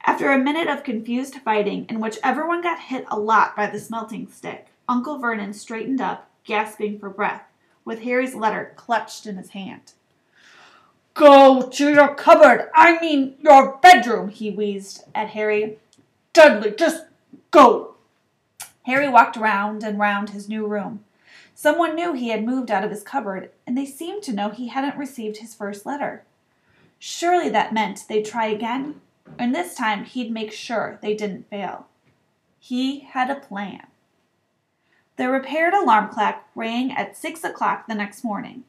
After 0.09 0.31
a 0.31 0.39
minute 0.39 0.67
of 0.67 0.83
confused 0.83 1.35
fighting, 1.35 1.85
in 1.87 1.99
which 1.99 2.17
everyone 2.23 2.63
got 2.63 2.79
hit 2.79 3.05
a 3.09 3.19
lot 3.19 3.55
by 3.55 3.67
the 3.67 3.79
smelting 3.79 4.27
stick, 4.27 4.69
Uncle 4.87 5.19
Vernon 5.19 5.53
straightened 5.53 6.01
up, 6.01 6.31
gasping 6.43 6.97
for 6.97 7.11
breath, 7.11 7.43
with 7.85 8.01
Harry's 8.01 8.33
letter 8.33 8.73
clutched 8.75 9.27
in 9.27 9.37
his 9.37 9.51
hand. 9.51 9.93
Go 11.13 11.61
to 11.61 11.91
your 11.91 12.15
cupboard, 12.15 12.71
I 12.73 12.99
mean 12.99 13.35
your 13.39 13.77
bedroom, 13.83 14.29
he 14.29 14.49
wheezed 14.49 15.03
at 15.13 15.29
Harry. 15.29 15.77
Dudley, 16.33 16.71
just 16.71 17.05
go. 17.51 17.93
Harry 18.87 19.07
walked 19.07 19.37
round 19.37 19.83
and 19.83 19.99
round 19.99 20.31
his 20.31 20.49
new 20.49 20.65
room. 20.65 21.05
Someone 21.53 21.93
knew 21.93 22.13
he 22.13 22.29
had 22.29 22.43
moved 22.43 22.71
out 22.71 22.83
of 22.83 22.89
his 22.89 23.03
cupboard, 23.03 23.51
and 23.67 23.77
they 23.77 23.85
seemed 23.85 24.23
to 24.23 24.33
know 24.33 24.49
he 24.49 24.69
hadn't 24.69 24.97
received 24.97 25.37
his 25.37 25.53
first 25.53 25.85
letter. 25.85 26.23
Surely 26.97 27.47
that 27.49 27.75
meant 27.75 28.05
they'd 28.09 28.25
try 28.25 28.47
again, 28.47 29.01
and 29.38 29.53
this 29.53 29.75
time 29.75 30.05
he'd 30.05 30.31
make 30.31 30.51
sure 30.51 31.00
they 31.01 31.13
didn't 31.13 31.50
fail. 31.50 31.88
He 32.59 33.01
had 33.01 33.29
a 33.29 33.39
plan. 33.39 33.88
The 35.17 35.29
repaired 35.29 35.74
alarm 35.74 36.09
clock 36.09 36.48
rang 36.55 36.91
at 36.91 37.17
six 37.17 37.43
o'clock 37.43 37.88
the 37.88 37.95
next 37.95 38.24
morning. 38.24 38.63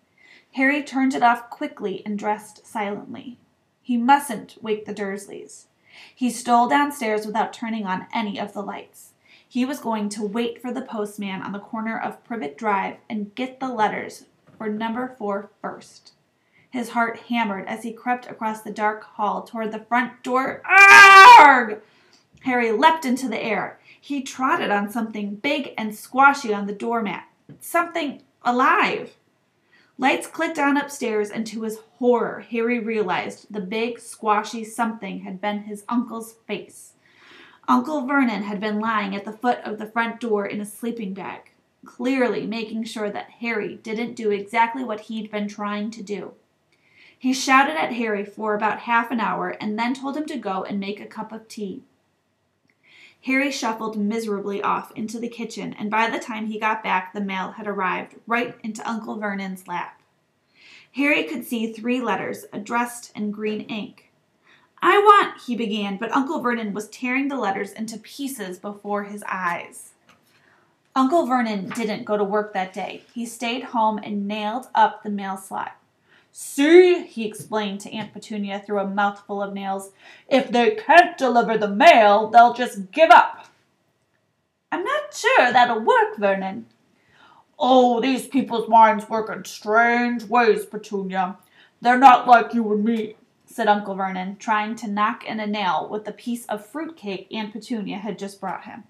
Harry 0.54 0.82
turned 0.82 1.14
it 1.14 1.22
off 1.22 1.48
quickly 1.48 2.02
and 2.04 2.18
dressed 2.18 2.66
silently. 2.66 3.38
He 3.82 3.96
mustn't 3.96 4.56
wake 4.60 4.84
the 4.84 4.94
Dursleys. 4.94 5.66
He 6.14 6.30
stole 6.30 6.68
downstairs 6.68 7.26
without 7.26 7.52
turning 7.52 7.86
on 7.86 8.06
any 8.12 8.38
of 8.38 8.52
the 8.52 8.62
lights. 8.62 9.12
He 9.48 9.64
was 9.64 9.80
going 9.80 10.08
to 10.10 10.24
wait 10.24 10.62
for 10.62 10.72
the 10.72 10.82
postman 10.82 11.42
on 11.42 11.52
the 11.52 11.58
corner 11.58 11.98
of 11.98 12.22
Privet 12.24 12.56
Drive 12.56 12.98
and 13.08 13.34
get 13.34 13.58
the 13.58 13.68
letters 13.68 14.26
for 14.56 14.68
number 14.68 15.14
four 15.18 15.50
first. 15.60 16.12
His 16.70 16.90
heart 16.90 17.18
hammered 17.28 17.66
as 17.66 17.82
he 17.82 17.92
crept 17.92 18.30
across 18.30 18.62
the 18.62 18.70
dark 18.70 19.02
hall 19.02 19.42
toward 19.42 19.72
the 19.72 19.84
front 19.84 20.22
door. 20.22 20.62
Arg! 20.64 21.82
Harry 22.42 22.72
leapt 22.72 23.04
into 23.04 23.28
the 23.28 23.42
air. 23.42 23.78
He 24.00 24.22
trotted 24.22 24.70
on 24.70 24.90
something 24.90 25.34
big 25.34 25.74
and 25.76 25.94
squashy 25.94 26.54
on 26.54 26.66
the 26.66 26.72
doormat. 26.72 27.24
Something 27.58 28.22
alive. 28.42 29.16
Lights 29.98 30.26
clicked 30.26 30.58
on 30.58 30.78
upstairs, 30.78 31.28
and 31.28 31.46
to 31.48 31.62
his 31.62 31.80
horror, 31.98 32.46
Harry 32.50 32.78
realized 32.78 33.52
the 33.52 33.60
big, 33.60 33.98
squashy 33.98 34.64
something 34.64 35.20
had 35.20 35.40
been 35.42 35.64
his 35.64 35.84
uncle's 35.90 36.36
face. 36.46 36.94
Uncle 37.68 38.06
Vernon 38.06 38.44
had 38.44 38.60
been 38.60 38.80
lying 38.80 39.14
at 39.14 39.26
the 39.26 39.32
foot 39.32 39.58
of 39.58 39.78
the 39.78 39.84
front 39.84 40.18
door 40.18 40.46
in 40.46 40.60
a 40.60 40.64
sleeping 40.64 41.12
bag, 41.12 41.50
clearly 41.84 42.46
making 42.46 42.84
sure 42.84 43.10
that 43.10 43.28
Harry 43.40 43.76
didn't 43.76 44.14
do 44.14 44.30
exactly 44.30 44.82
what 44.82 45.00
he'd 45.00 45.30
been 45.30 45.48
trying 45.48 45.90
to 45.90 46.02
do. 46.02 46.32
He 47.20 47.34
shouted 47.34 47.76
at 47.76 47.92
Harry 47.92 48.24
for 48.24 48.54
about 48.54 48.78
half 48.78 49.10
an 49.10 49.20
hour 49.20 49.50
and 49.60 49.78
then 49.78 49.92
told 49.92 50.16
him 50.16 50.24
to 50.24 50.38
go 50.38 50.64
and 50.64 50.80
make 50.80 50.98
a 51.00 51.06
cup 51.06 51.32
of 51.32 51.48
tea. 51.48 51.82
Harry 53.26 53.52
shuffled 53.52 53.98
miserably 53.98 54.62
off 54.62 54.90
into 54.92 55.18
the 55.18 55.28
kitchen, 55.28 55.74
and 55.78 55.90
by 55.90 56.08
the 56.08 56.18
time 56.18 56.46
he 56.46 56.58
got 56.58 56.82
back, 56.82 57.12
the 57.12 57.20
mail 57.20 57.50
had 57.50 57.66
arrived 57.66 58.14
right 58.26 58.56
into 58.62 58.88
Uncle 58.88 59.18
Vernon's 59.18 59.68
lap. 59.68 60.00
Harry 60.92 61.24
could 61.24 61.44
see 61.44 61.70
three 61.70 62.00
letters 62.00 62.46
addressed 62.54 63.14
in 63.14 63.30
green 63.30 63.60
ink. 63.66 64.10
I 64.80 64.96
want, 64.96 65.42
he 65.42 65.54
began, 65.54 65.98
but 65.98 66.12
Uncle 66.12 66.40
Vernon 66.40 66.72
was 66.72 66.88
tearing 66.88 67.28
the 67.28 67.36
letters 67.36 67.72
into 67.72 67.98
pieces 67.98 68.58
before 68.58 69.04
his 69.04 69.22
eyes. 69.28 69.92
Uncle 70.96 71.26
Vernon 71.26 71.68
didn't 71.68 72.06
go 72.06 72.16
to 72.16 72.24
work 72.24 72.54
that 72.54 72.72
day. 72.72 73.04
He 73.12 73.26
stayed 73.26 73.62
home 73.64 74.00
and 74.02 74.26
nailed 74.26 74.68
up 74.74 75.02
the 75.02 75.10
mail 75.10 75.36
slot. 75.36 75.76
See, 76.32 77.04
he 77.04 77.26
explained 77.26 77.80
to 77.80 77.92
Aunt 77.92 78.12
Petunia 78.12 78.62
through 78.64 78.78
a 78.80 78.86
mouthful 78.86 79.42
of 79.42 79.52
nails, 79.52 79.92
if 80.28 80.50
they 80.50 80.76
can't 80.76 81.18
deliver 81.18 81.58
the 81.58 81.68
mail, 81.68 82.28
they'll 82.28 82.54
just 82.54 82.92
give 82.92 83.10
up. 83.10 83.46
I'm 84.72 84.84
not 84.84 85.14
sure 85.14 85.52
that'll 85.52 85.80
work, 85.80 86.16
Vernon. 86.16 86.66
Oh, 87.58 88.00
these 88.00 88.26
people's 88.28 88.68
minds 88.68 89.08
work 89.08 89.28
in 89.28 89.44
strange 89.44 90.24
ways, 90.24 90.64
Petunia. 90.64 91.36
They're 91.80 91.98
not 91.98 92.28
like 92.28 92.54
you 92.54 92.72
and 92.72 92.84
me, 92.84 93.16
said 93.44 93.66
Uncle 93.66 93.94
Vernon, 93.96 94.36
trying 94.36 94.76
to 94.76 94.88
knock 94.88 95.24
in 95.24 95.40
a 95.40 95.46
nail 95.46 95.88
with 95.90 96.04
the 96.04 96.12
piece 96.12 96.46
of 96.46 96.64
fruit 96.64 96.96
cake 96.96 97.26
Aunt 97.32 97.52
Petunia 97.52 97.98
had 97.98 98.18
just 98.18 98.40
brought 98.40 98.64
him. 98.64 98.84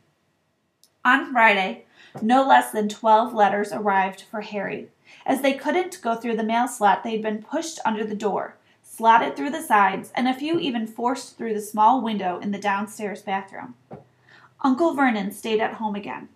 On 1.04 1.32
Friday, 1.32 1.86
no 2.20 2.46
less 2.46 2.70
than 2.70 2.88
twelve 2.88 3.32
letters 3.32 3.72
arrived 3.72 4.24
for 4.30 4.42
Harry, 4.42 4.88
as 5.26 5.42
they 5.42 5.54
couldn't 5.54 6.00
go 6.02 6.14
through 6.14 6.36
the 6.36 6.42
mail 6.42 6.68
slot, 6.68 7.04
they'd 7.04 7.22
been 7.22 7.42
pushed 7.42 7.78
under 7.84 8.04
the 8.04 8.14
door, 8.14 8.56
slotted 8.82 9.36
through 9.36 9.50
the 9.50 9.62
sides, 9.62 10.12
and 10.14 10.28
a 10.28 10.34
few 10.34 10.58
even 10.58 10.86
forced 10.86 11.36
through 11.36 11.54
the 11.54 11.60
small 11.60 12.00
window 12.00 12.38
in 12.38 12.50
the 12.50 12.58
downstairs 12.58 13.22
bathroom. 13.22 13.74
Uncle 14.62 14.94
Vernon 14.94 15.32
stayed 15.32 15.60
at 15.60 15.74
home 15.74 15.94
again. 15.94 16.28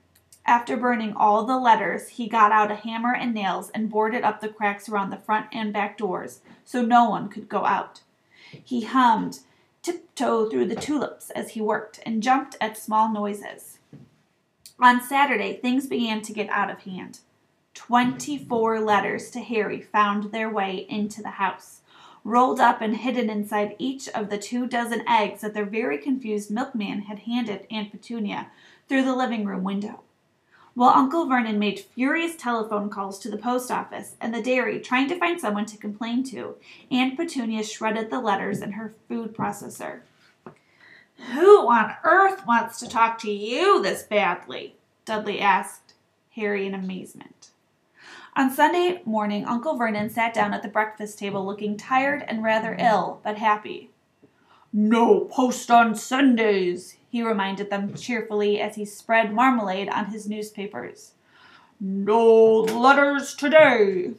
After 0.47 0.77
burning 0.77 1.15
all 1.15 1.45
the 1.45 1.59
letters, 1.59 2.09
he 2.09 2.29
got 2.29 2.53
out 2.53 2.71
a 2.71 2.75
hammer 2.75 3.15
and 3.15 3.33
nails 3.33 3.71
and 3.71 3.91
boarded 3.91 4.25
up 4.25 4.41
the 4.41 4.49
cracks 4.49 4.89
around 4.89 5.11
the 5.11 5.17
front 5.17 5.47
and 5.53 5.73
back 5.73 5.97
doors 5.97 6.41
so 6.65 6.83
no 6.83 7.09
one 7.09 7.29
could 7.29 7.49
go 7.49 7.65
out. 7.65 8.03
He 8.63 8.83
hummed 8.83 9.41
tiptoe 9.83 10.49
through 10.49 10.67
the 10.67 10.77
tulips 10.77 11.31
as 11.31 11.51
he 11.51 11.61
worked 11.61 12.01
and 12.07 12.23
jumped 12.23 12.57
at 12.61 12.77
small 12.77 13.11
noises. 13.11 13.79
On 14.81 15.01
Saturday, 15.01 15.55
things 15.55 15.87
began 15.87 16.21
to 16.23 16.33
get 16.33 16.49
out 16.49 16.71
of 16.71 16.81
hand. 16.81 17.21
Twenty 17.75 18.39
four 18.39 18.81
letters 18.81 19.31
to 19.33 19.41
Harry 19.41 19.83
found 19.83 20.33
their 20.33 20.49
way 20.49 20.87
into 20.89 21.21
the 21.21 21.31
house, 21.31 21.81
rolled 22.23 22.61
up 22.61 22.81
and 22.81 22.97
hidden 22.97 23.29
inside 23.29 23.77
each 23.79 24.09
of 24.11 24.31
the 24.31 24.39
two 24.39 24.67
dozen 24.67 25.07
eggs 25.07 25.43
that 25.43 25.53
their 25.53 25.67
very 25.67 25.99
confused 25.99 26.51
milkman 26.51 27.03
had 27.03 27.21
handed 27.21 27.67
Aunt 27.71 27.91
Petunia 27.91 28.51
through 28.89 29.05
the 29.05 29.15
living 29.15 29.45
room 29.45 29.65
window. 29.65 30.01
While 30.75 30.97
Uncle 30.97 31.27
Vernon 31.27 31.59
made 31.59 31.79
furious 31.79 32.37
telephone 32.37 32.91
calls 32.91 33.19
to 33.21 33.31
the 33.31 33.37
post 33.37 33.71
office 33.71 34.17
and 34.21 34.35
the 34.35 34.43
dairy 34.43 34.81
trying 34.81 35.09
to 35.09 35.19
find 35.19 35.41
someone 35.41 35.67
to 35.67 35.77
complain 35.77 36.25
to, 36.31 36.57
Aunt 36.91 37.17
Petunia 37.17 37.63
shredded 37.63 38.11
the 38.11 38.21
letters 38.21 38.61
in 38.61 38.73
her 38.73 38.95
food 39.09 39.37
processor. 39.37 40.01
Who 41.33 41.69
on 41.69 41.95
earth 42.03 42.47
wants 42.47 42.81
to 42.81 42.89
talk 42.89 43.19
to 43.19 43.31
you 43.31 43.83
this 43.83 44.03
badly? 44.03 44.77
Dudley 45.05 45.39
asked 45.39 45.95
Harry 46.35 46.67
in 46.67 46.75
amazement. 46.75 47.51
On 48.37 48.51
Sunday 48.51 49.01
morning, 49.05 49.45
Uncle 49.45 49.77
Vernon 49.77 50.11
sat 50.11 50.35
down 50.35 50.53
at 50.53 50.63
the 50.63 50.69
breakfast 50.69 51.21
table 51.21 51.47
looking 51.47 51.77
tired 51.77 52.25
and 52.27 52.43
rather 52.43 52.75
ill, 52.81 53.21
but 53.23 53.39
happy. 53.39 53.91
No 54.73 55.21
post 55.21 55.71
on 55.71 55.95
Sundays, 55.95 56.97
he 57.09 57.23
reminded 57.23 57.71
them 57.71 57.95
cheerfully 57.95 58.61
as 58.61 58.75
he 58.75 58.85
spread 58.85 59.33
marmalade 59.33 59.89
on 59.89 60.07
his 60.07 60.29
newspapers. 60.29 61.13
No 61.79 62.63
letters 62.63 63.37
today. 63.37 64.15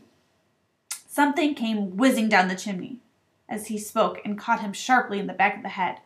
Something 1.07 1.53
came 1.53 1.97
whizzing 1.97 2.29
down 2.29 2.47
the 2.47 2.55
chimney 2.55 2.99
as 3.49 3.67
he 3.67 3.77
spoke 3.77 4.21
and 4.23 4.39
caught 4.39 4.61
him 4.61 4.71
sharply 4.71 5.19
in 5.19 5.27
the 5.27 5.33
back 5.33 5.57
of 5.57 5.63
the 5.63 5.69
head. 5.69 5.99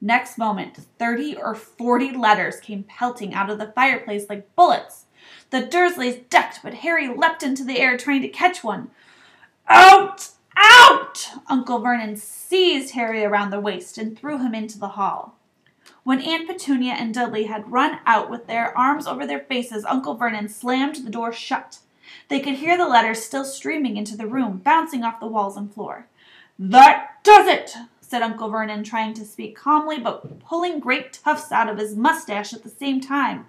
Next 0.00 0.38
moment, 0.38 0.78
thirty 0.96 1.34
or 1.34 1.56
forty 1.56 2.12
letters 2.16 2.60
came 2.60 2.84
pelting 2.84 3.34
out 3.34 3.50
of 3.50 3.58
the 3.58 3.72
fireplace 3.72 4.26
like 4.28 4.54
bullets. 4.54 5.06
The 5.52 5.60
Dursleys 5.60 6.30
ducked, 6.30 6.60
but 6.62 6.72
Harry 6.76 7.08
leapt 7.08 7.42
into 7.42 7.62
the 7.62 7.78
air 7.78 7.98
trying 7.98 8.22
to 8.22 8.28
catch 8.28 8.64
one. 8.64 8.90
Out! 9.68 10.30
Out! 10.56 11.28
Uncle 11.46 11.78
Vernon 11.78 12.16
seized 12.16 12.94
Harry 12.94 13.22
around 13.22 13.50
the 13.50 13.60
waist 13.60 13.98
and 13.98 14.18
threw 14.18 14.38
him 14.38 14.54
into 14.54 14.78
the 14.78 14.88
hall. 14.88 15.36
When 16.04 16.22
Aunt 16.22 16.48
Petunia 16.48 16.94
and 16.94 17.12
Dudley 17.12 17.44
had 17.44 17.70
run 17.70 17.98
out 18.06 18.30
with 18.30 18.46
their 18.46 18.76
arms 18.76 19.06
over 19.06 19.26
their 19.26 19.40
faces, 19.40 19.84
Uncle 19.84 20.14
Vernon 20.14 20.48
slammed 20.48 20.96
the 20.96 21.10
door 21.10 21.34
shut. 21.34 21.80
They 22.28 22.40
could 22.40 22.54
hear 22.54 22.78
the 22.78 22.88
letters 22.88 23.22
still 23.22 23.44
streaming 23.44 23.98
into 23.98 24.16
the 24.16 24.26
room, 24.26 24.56
bouncing 24.56 25.04
off 25.04 25.20
the 25.20 25.26
walls 25.26 25.58
and 25.58 25.70
floor. 25.72 26.06
That 26.58 27.22
does 27.24 27.46
it, 27.46 27.76
said 28.00 28.22
Uncle 28.22 28.48
Vernon, 28.48 28.84
trying 28.84 29.12
to 29.14 29.24
speak 29.26 29.54
calmly, 29.56 29.98
but 29.98 30.40
pulling 30.40 30.80
great 30.80 31.12
tufts 31.12 31.52
out 31.52 31.68
of 31.68 31.76
his 31.76 31.94
mustache 31.94 32.54
at 32.54 32.62
the 32.62 32.70
same 32.70 33.02
time. 33.02 33.44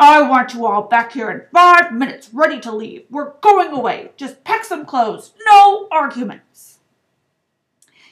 I 0.00 0.22
want 0.22 0.54
you 0.54 0.64
all 0.64 0.82
back 0.82 1.12
here 1.12 1.28
in 1.28 1.42
five 1.52 1.92
minutes, 1.92 2.30
ready 2.32 2.60
to 2.60 2.70
leave. 2.70 3.06
We're 3.10 3.32
going 3.40 3.72
away. 3.72 4.12
Just 4.16 4.44
pack 4.44 4.64
some 4.64 4.86
clothes. 4.86 5.32
No 5.50 5.88
arguments. 5.90 6.78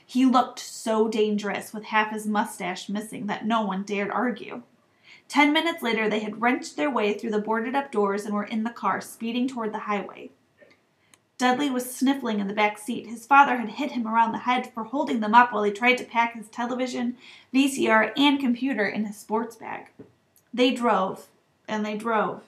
He 0.04 0.26
looked 0.26 0.58
so 0.58 1.06
dangerous 1.06 1.72
with 1.72 1.84
half 1.84 2.10
his 2.10 2.26
mustache 2.26 2.88
missing 2.88 3.28
that 3.28 3.46
no 3.46 3.62
one 3.62 3.84
dared 3.84 4.10
argue. 4.10 4.62
Ten 5.28 5.52
minutes 5.52 5.80
later, 5.80 6.08
they 6.08 6.20
had 6.20 6.42
wrenched 6.42 6.76
their 6.76 6.90
way 6.90 7.14
through 7.14 7.30
the 7.30 7.40
boarded 7.40 7.76
up 7.76 7.92
doors 7.92 8.24
and 8.24 8.34
were 8.34 8.44
in 8.44 8.64
the 8.64 8.70
car, 8.70 9.00
speeding 9.00 9.46
toward 9.46 9.72
the 9.72 9.80
highway. 9.80 10.30
Dudley 11.38 11.70
was 11.70 11.94
sniffling 11.94 12.40
in 12.40 12.48
the 12.48 12.54
back 12.54 12.78
seat. 12.78 13.06
His 13.06 13.26
father 13.26 13.58
had 13.58 13.68
hit 13.68 13.92
him 13.92 14.08
around 14.08 14.32
the 14.32 14.38
head 14.38 14.72
for 14.72 14.84
holding 14.84 15.20
them 15.20 15.34
up 15.34 15.52
while 15.52 15.62
he 15.62 15.70
tried 15.70 15.98
to 15.98 16.04
pack 16.04 16.34
his 16.34 16.48
television, 16.48 17.16
VCR, 17.54 18.12
and 18.16 18.40
computer 18.40 18.86
in 18.86 19.04
his 19.04 19.16
sports 19.16 19.54
bag. 19.54 19.88
They 20.54 20.72
drove, 20.72 21.28
and 21.68 21.84
they 21.84 21.96
drove. 21.96 22.42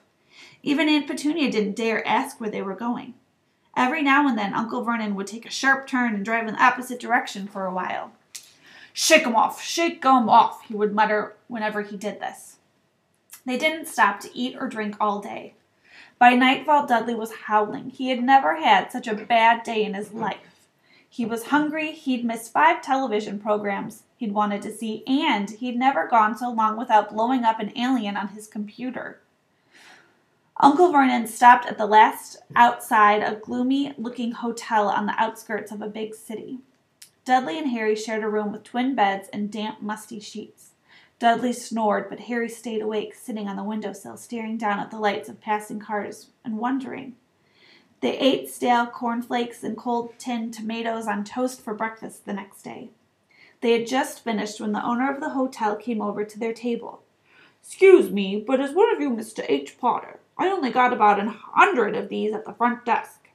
Even 0.62 0.88
Aunt 0.88 1.06
Petunia 1.06 1.50
didn't 1.50 1.76
dare 1.76 2.06
ask 2.06 2.40
where 2.40 2.50
they 2.50 2.62
were 2.62 2.74
going. 2.74 3.14
Every 3.76 4.02
now 4.02 4.26
and 4.26 4.36
then, 4.36 4.54
Uncle 4.54 4.82
Vernon 4.82 5.14
would 5.14 5.26
take 5.26 5.46
a 5.46 5.50
sharp 5.50 5.86
turn 5.86 6.14
and 6.14 6.24
drive 6.24 6.48
in 6.48 6.54
the 6.54 6.62
opposite 6.62 6.98
direction 6.98 7.46
for 7.46 7.64
a 7.64 7.72
while. 7.72 8.12
Shake 8.92 9.24
'em 9.24 9.36
off, 9.36 9.62
shake 9.62 10.04
'em 10.04 10.28
off, 10.28 10.64
he 10.64 10.74
would 10.74 10.94
mutter 10.94 11.36
whenever 11.46 11.82
he 11.82 11.96
did 11.96 12.20
this. 12.20 12.56
They 13.46 13.56
didn't 13.56 13.86
stop 13.86 14.18
to 14.20 14.36
eat 14.36 14.56
or 14.58 14.68
drink 14.68 14.96
all 15.00 15.20
day. 15.20 15.54
By 16.18 16.34
nightfall, 16.34 16.86
Dudley 16.86 17.14
was 17.14 17.32
howling. 17.46 17.90
He 17.90 18.08
had 18.08 18.22
never 18.22 18.56
had 18.56 18.90
such 18.90 19.06
a 19.06 19.14
bad 19.14 19.62
day 19.62 19.84
in 19.84 19.94
his 19.94 20.12
life. 20.12 20.66
He 21.08 21.24
was 21.24 21.46
hungry, 21.46 21.92
he'd 21.92 22.24
missed 22.24 22.52
five 22.52 22.82
television 22.82 23.38
programs 23.38 24.02
he'd 24.18 24.32
wanted 24.32 24.60
to 24.62 24.72
see, 24.72 25.02
and 25.06 25.48
he'd 25.48 25.78
never 25.78 26.06
gone 26.06 26.36
so 26.36 26.50
long 26.50 26.76
without 26.76 27.10
blowing 27.10 27.44
up 27.44 27.60
an 27.60 27.72
alien 27.78 28.16
on 28.16 28.28
his 28.28 28.46
computer. 28.46 29.20
Uncle 30.60 30.90
Vernon 30.90 31.26
stopped 31.26 31.66
at 31.66 31.78
the 31.78 31.86
last 31.86 32.36
outside 32.56 33.22
a 33.22 33.36
gloomy 33.36 33.94
looking 33.96 34.32
hotel 34.32 34.88
on 34.88 35.06
the 35.06 35.14
outskirts 35.16 35.70
of 35.70 35.80
a 35.80 35.88
big 35.88 36.14
city. 36.14 36.58
Dudley 37.24 37.58
and 37.58 37.70
Harry 37.70 37.94
shared 37.94 38.24
a 38.24 38.28
room 38.28 38.50
with 38.50 38.64
twin 38.64 38.96
beds 38.96 39.28
and 39.32 39.52
damp, 39.52 39.80
musty 39.80 40.18
sheets. 40.18 40.70
Dudley 41.20 41.52
snored, 41.52 42.08
but 42.08 42.20
Harry 42.20 42.48
stayed 42.48 42.82
awake, 42.82 43.14
sitting 43.14 43.48
on 43.48 43.56
the 43.56 43.62
windowsill, 43.62 44.16
staring 44.16 44.56
down 44.56 44.80
at 44.80 44.90
the 44.90 44.98
lights 44.98 45.28
of 45.28 45.40
passing 45.40 45.78
cars 45.78 46.28
and 46.44 46.58
wondering. 46.58 47.14
They 48.00 48.16
ate 48.18 48.48
stale 48.48 48.86
cornflakes 48.86 49.62
and 49.62 49.76
cold 49.76 50.14
tinned 50.18 50.54
tomatoes 50.54 51.06
on 51.06 51.24
toast 51.24 51.60
for 51.60 51.74
breakfast 51.74 52.24
the 52.24 52.32
next 52.32 52.62
day. 52.62 52.90
They 53.60 53.72
had 53.72 53.86
just 53.86 54.22
finished 54.22 54.60
when 54.60 54.72
the 54.72 54.84
owner 54.84 55.12
of 55.12 55.20
the 55.20 55.30
hotel 55.30 55.76
came 55.76 56.00
over 56.00 56.24
to 56.24 56.38
their 56.38 56.52
table. 56.52 57.02
Excuse 57.60 58.10
me, 58.10 58.42
but 58.46 58.60
is 58.60 58.72
one 58.72 58.94
of 58.94 59.00
you 59.00 59.10
Mr. 59.10 59.44
H. 59.48 59.78
Potter? 59.78 60.20
I 60.36 60.48
only 60.48 60.70
got 60.70 60.92
about 60.92 61.18
a 61.18 61.28
hundred 61.28 61.96
of 61.96 62.08
these 62.08 62.32
at 62.32 62.44
the 62.44 62.52
front 62.52 62.84
desk. 62.84 63.28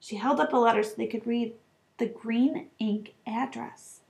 She 0.00 0.16
held 0.16 0.40
up 0.40 0.52
a 0.52 0.56
letter 0.56 0.82
so 0.82 0.94
they 0.96 1.06
could 1.06 1.26
read 1.26 1.54
the 1.98 2.06
green 2.06 2.68
ink 2.78 3.14
address. 3.26 4.00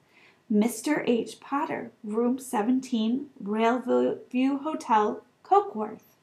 Mr. 0.51 1.03
H. 1.07 1.40
Potter, 1.40 1.90
room 2.05 2.38
17, 2.38 3.27
Railview 3.42 4.62
Hotel, 4.62 5.23
Cokeworth. 5.42 6.16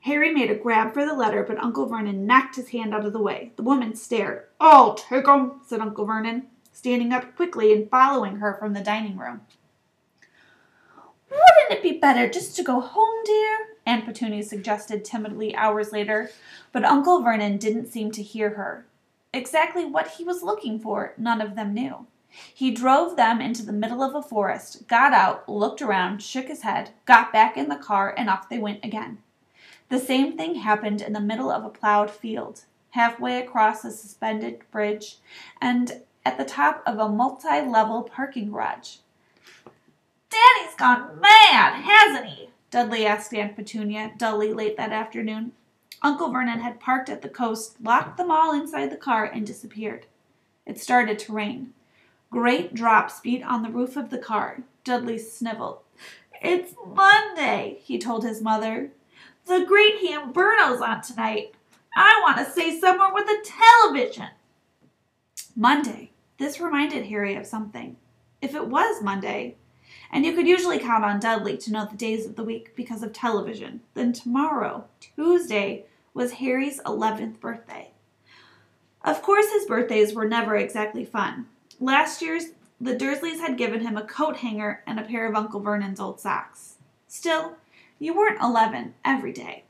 Harry 0.00 0.32
made 0.32 0.50
a 0.50 0.54
grab 0.54 0.94
for 0.94 1.04
the 1.04 1.14
letter, 1.14 1.42
but 1.42 1.62
Uncle 1.62 1.86
Vernon 1.86 2.26
knocked 2.26 2.56
his 2.56 2.68
hand 2.68 2.94
out 2.94 3.04
of 3.04 3.12
the 3.12 3.22
way. 3.22 3.52
The 3.56 3.62
woman 3.62 3.94
stared. 3.94 4.44
I'll 4.60 4.94
take 4.94 5.26
'em, 5.26 5.60
said 5.66 5.80
Uncle 5.80 6.04
Vernon, 6.04 6.46
standing 6.74 7.12
up 7.12 7.34
quickly 7.36 7.72
and 7.72 7.88
following 7.88 8.36
her 8.36 8.52
from 8.52 8.74
the 8.74 8.82
dining 8.82 9.16
room. 9.16 9.40
Wouldn't 11.30 11.70
it 11.70 11.82
be 11.82 11.98
better 11.98 12.28
just 12.28 12.54
to 12.56 12.62
go 12.62 12.80
home, 12.80 13.24
dear? 13.24 13.58
Aunt 13.86 14.04
Petunia 14.04 14.42
suggested 14.42 15.04
timidly 15.04 15.54
hours 15.54 15.92
later, 15.92 16.30
but 16.72 16.84
Uncle 16.84 17.22
Vernon 17.22 17.56
didn't 17.56 17.86
seem 17.86 18.10
to 18.12 18.22
hear 18.22 18.50
her. 18.50 18.86
Exactly 19.32 19.84
what 19.84 20.12
he 20.12 20.24
was 20.24 20.42
looking 20.42 20.78
for, 20.78 21.14
none 21.16 21.40
of 21.40 21.56
them 21.56 21.72
knew. 21.72 22.06
He 22.52 22.72
drove 22.72 23.16
them 23.16 23.40
into 23.40 23.64
the 23.64 23.72
middle 23.72 24.02
of 24.02 24.14
a 24.14 24.22
forest, 24.22 24.88
got 24.88 25.12
out, 25.12 25.48
looked 25.48 25.80
around, 25.80 26.22
shook 26.22 26.48
his 26.48 26.62
head, 26.62 26.90
got 27.04 27.32
back 27.32 27.56
in 27.56 27.68
the 27.68 27.76
car, 27.76 28.12
and 28.16 28.28
off 28.28 28.48
they 28.48 28.58
went 28.58 28.84
again. 28.84 29.18
The 29.88 30.00
same 30.00 30.36
thing 30.36 30.56
happened 30.56 31.00
in 31.00 31.12
the 31.12 31.20
middle 31.20 31.50
of 31.50 31.64
a 31.64 31.68
plowed 31.68 32.10
field, 32.10 32.64
halfway 32.90 33.38
across 33.38 33.84
a 33.84 33.92
suspended 33.92 34.60
bridge, 34.70 35.18
and 35.60 36.02
at 36.24 36.38
the 36.38 36.44
top 36.44 36.82
of 36.86 36.98
a 36.98 37.08
multi 37.08 37.60
level 37.60 38.02
parking 38.02 38.50
garage. 38.50 38.96
Daddy's 40.30 40.74
gone 40.76 41.20
mad, 41.20 41.82
hasn't 41.82 42.26
he? 42.26 42.48
Dudley 42.70 43.06
asked 43.06 43.32
Aunt 43.32 43.54
Petunia, 43.54 44.12
dully 44.16 44.52
late 44.52 44.76
that 44.76 44.92
afternoon. 44.92 45.52
Uncle 46.02 46.30
Vernon 46.30 46.60
had 46.60 46.80
parked 46.80 47.08
at 47.08 47.22
the 47.22 47.28
coast, 47.28 47.80
locked 47.80 48.16
them 48.16 48.30
all 48.30 48.52
inside 48.52 48.90
the 48.90 48.96
car, 48.96 49.24
and 49.24 49.46
disappeared. 49.46 50.06
It 50.66 50.80
started 50.80 51.18
to 51.20 51.32
rain. 51.32 51.72
Great 52.30 52.74
drops 52.74 53.20
beat 53.20 53.42
on 53.44 53.62
the 53.62 53.70
roof 53.70 53.96
of 53.96 54.10
the 54.10 54.18
car. 54.18 54.64
Dudley 54.82 55.18
sniveled. 55.18 55.78
It's 56.42 56.74
Monday, 56.84 57.78
he 57.82 57.98
told 57.98 58.24
his 58.24 58.42
mother. 58.42 58.90
The 59.46 59.64
great 59.66 59.98
Humberto's 60.00 60.80
on 60.80 61.00
tonight. 61.00 61.54
I 61.96 62.20
want 62.22 62.38
to 62.38 62.52
say 62.52 62.78
somewhere 62.78 63.14
with 63.14 63.28
a 63.28 63.42
television. 63.44 64.28
Monday. 65.54 66.10
This 66.44 66.60
reminded 66.60 67.06
Harry 67.06 67.36
of 67.36 67.46
something. 67.46 67.96
If 68.42 68.54
it 68.54 68.66
was 68.66 69.02
Monday, 69.02 69.56
and 70.12 70.26
you 70.26 70.34
could 70.34 70.46
usually 70.46 70.78
count 70.78 71.02
on 71.02 71.18
Dudley 71.18 71.56
to 71.56 71.72
know 71.72 71.88
the 71.90 71.96
days 71.96 72.26
of 72.26 72.36
the 72.36 72.44
week 72.44 72.76
because 72.76 73.02
of 73.02 73.14
television. 73.14 73.80
Then 73.94 74.12
tomorrow, 74.12 74.84
Tuesday, 75.00 75.86
was 76.12 76.32
Harry's 76.32 76.82
11th 76.82 77.40
birthday. 77.40 77.92
Of 79.02 79.22
course, 79.22 79.50
his 79.52 79.64
birthdays 79.64 80.12
were 80.12 80.28
never 80.28 80.54
exactly 80.54 81.06
fun. 81.06 81.46
Last 81.80 82.20
year's 82.20 82.48
the 82.78 82.94
Dursleys 82.94 83.40
had 83.40 83.56
given 83.56 83.80
him 83.80 83.96
a 83.96 84.04
coat 84.04 84.36
hanger 84.36 84.82
and 84.86 85.00
a 85.00 85.04
pair 85.04 85.26
of 85.26 85.34
Uncle 85.34 85.60
Vernon's 85.60 85.98
old 85.98 86.20
socks. 86.20 86.74
Still, 87.08 87.54
you 87.98 88.14
weren't 88.14 88.42
eleven 88.42 88.92
every 89.02 89.32
day. 89.32 89.64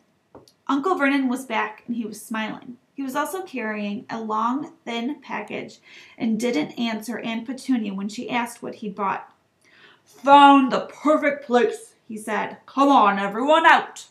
Uncle 0.67 0.97
Vernon 0.97 1.29
was 1.29 1.47
back 1.47 1.85
and 1.87 1.95
he 1.95 2.05
was 2.05 2.21
smiling. 2.21 2.79
He 2.95 3.03
was 3.03 3.17
also 3.17 3.43
carrying 3.43 4.07
a 4.09 4.21
long, 4.21 4.73
thin 4.85 5.21
package 5.21 5.81
and 6.17 6.39
didn't 6.39 6.79
answer 6.79 7.19
Aunt 7.19 7.45
Petunia 7.45 7.93
when 7.93 8.09
she 8.09 8.31
asked 8.31 8.63
what 8.63 8.77
he'd 8.77 8.95
bought. 8.95 9.33
Found 10.05 10.71
the 10.71 10.89
perfect 11.03 11.45
place, 11.45 11.95
he 12.07 12.17
said. 12.17 12.59
Come 12.67 12.89
on, 12.89 13.19
everyone, 13.19 13.67
out. 13.67 14.07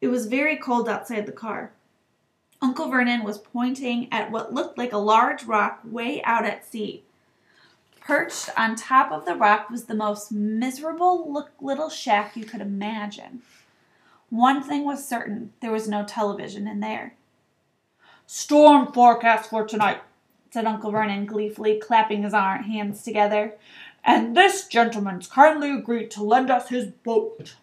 It 0.00 0.08
was 0.08 0.26
very 0.26 0.56
cold 0.56 0.88
outside 0.88 1.26
the 1.26 1.32
car. 1.32 1.72
Uncle 2.62 2.88
Vernon 2.88 3.22
was 3.22 3.38
pointing 3.38 4.08
at 4.10 4.30
what 4.30 4.54
looked 4.54 4.78
like 4.78 4.92
a 4.92 4.98
large 4.98 5.44
rock 5.44 5.80
way 5.84 6.22
out 6.22 6.46
at 6.46 6.64
sea. 6.64 7.04
Perched 8.00 8.48
on 8.56 8.74
top 8.74 9.12
of 9.12 9.26
the 9.26 9.34
rock 9.34 9.68
was 9.68 9.84
the 9.84 9.94
most 9.94 10.32
miserable 10.32 11.30
look 11.30 11.50
little 11.60 11.90
shack 11.90 12.34
you 12.34 12.44
could 12.44 12.62
imagine. 12.62 13.42
One 14.30 14.62
thing 14.62 14.84
was 14.84 15.06
certain 15.06 15.52
there 15.60 15.70
was 15.70 15.86
no 15.86 16.04
television 16.04 16.66
in 16.66 16.80
there. 16.80 17.14
Storm 18.30 18.92
forecast 18.92 19.48
for 19.48 19.66
tonight, 19.66 20.02
said 20.50 20.66
Uncle 20.66 20.90
Vernon 20.90 21.24
gleefully, 21.24 21.80
clapping 21.80 22.24
his 22.24 22.34
hands 22.34 23.02
together. 23.02 23.54
And 24.04 24.36
this 24.36 24.66
gentleman's 24.66 25.26
kindly 25.26 25.70
agreed 25.70 26.10
to 26.10 26.22
lend 26.22 26.50
us 26.50 26.68
his 26.68 26.88
boat. 26.88 27.54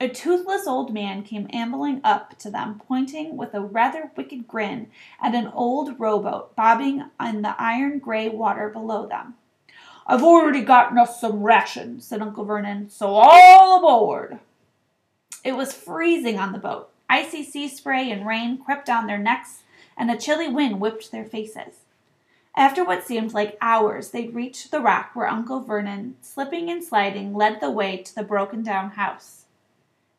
A 0.00 0.08
toothless 0.08 0.66
old 0.66 0.92
man 0.92 1.22
came 1.22 1.46
ambling 1.52 2.00
up 2.02 2.36
to 2.40 2.50
them, 2.50 2.80
pointing 2.88 3.36
with 3.36 3.54
a 3.54 3.60
rather 3.60 4.10
wicked 4.16 4.48
grin 4.48 4.88
at 5.22 5.36
an 5.36 5.46
old 5.54 6.00
rowboat 6.00 6.56
bobbing 6.56 7.04
in 7.24 7.42
the 7.42 7.54
iron 7.56 8.00
gray 8.00 8.28
water 8.28 8.68
below 8.68 9.06
them. 9.06 9.34
I've 10.08 10.24
already 10.24 10.62
gotten 10.62 10.98
us 10.98 11.20
some 11.20 11.44
rations, 11.44 12.04
said 12.04 12.20
Uncle 12.20 12.44
Vernon, 12.44 12.90
so 12.90 13.14
all 13.14 13.78
aboard. 13.78 14.40
It 15.44 15.52
was 15.52 15.72
freezing 15.72 16.36
on 16.36 16.50
the 16.50 16.58
boat. 16.58 16.90
Icy 17.08 17.44
sea 17.44 17.68
spray 17.68 18.10
and 18.10 18.26
rain 18.26 18.58
crept 18.58 18.86
down 18.86 19.06
their 19.06 19.16
necks, 19.16 19.59
and 20.00 20.10
a 20.10 20.16
chilly 20.16 20.48
wind 20.48 20.80
whipped 20.80 21.12
their 21.12 21.26
faces. 21.26 21.84
After 22.56 22.82
what 22.82 23.06
seemed 23.06 23.34
like 23.34 23.58
hours, 23.60 24.10
they 24.10 24.28
reached 24.28 24.70
the 24.70 24.80
rock 24.80 25.10
where 25.12 25.28
Uncle 25.28 25.60
Vernon, 25.60 26.16
slipping 26.22 26.70
and 26.70 26.82
sliding, 26.82 27.34
led 27.34 27.60
the 27.60 27.70
way 27.70 27.98
to 27.98 28.14
the 28.14 28.22
broken 28.22 28.62
down 28.62 28.92
house. 28.92 29.44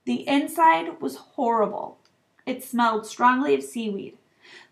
The 0.05 0.27
inside 0.27 1.01
was 1.01 1.15
horrible. 1.15 1.97
It 2.45 2.63
smelled 2.63 3.07
strongly 3.07 3.55
of 3.55 3.63
seaweed. 3.63 4.17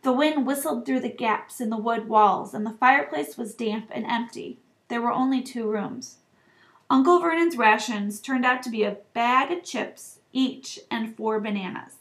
The 0.04 0.13
wind 0.13 0.45
whistled 0.45 0.86
through 0.86 1.00
the 1.02 1.10
gaps 1.10 1.60
in 1.60 1.72
the 1.72 1.78
wood 1.78 2.08
walls, 2.08 2.54
and 2.54 2.63
the 2.63 2.78
fireplace 2.80 3.36
was 3.36 3.56
damp 3.56 3.89
and 3.91 4.06
empty. 4.06 4.60
There 4.89 5.02
were 5.02 5.12
only 5.12 5.41
two 5.41 5.67
rooms. 5.67 6.17
Uncle 6.88 7.19
Vernon's 7.19 7.58
rations 7.58 8.19
turned 8.19 8.45
out 8.45 8.62
to 8.62 8.69
be 8.69 8.84
a 8.84 8.98
bag 9.13 9.52
of 9.52 9.63
chips 9.63 10.19
each 10.32 10.80
and 10.91 11.15
four 11.15 11.39
bananas. 11.39 11.95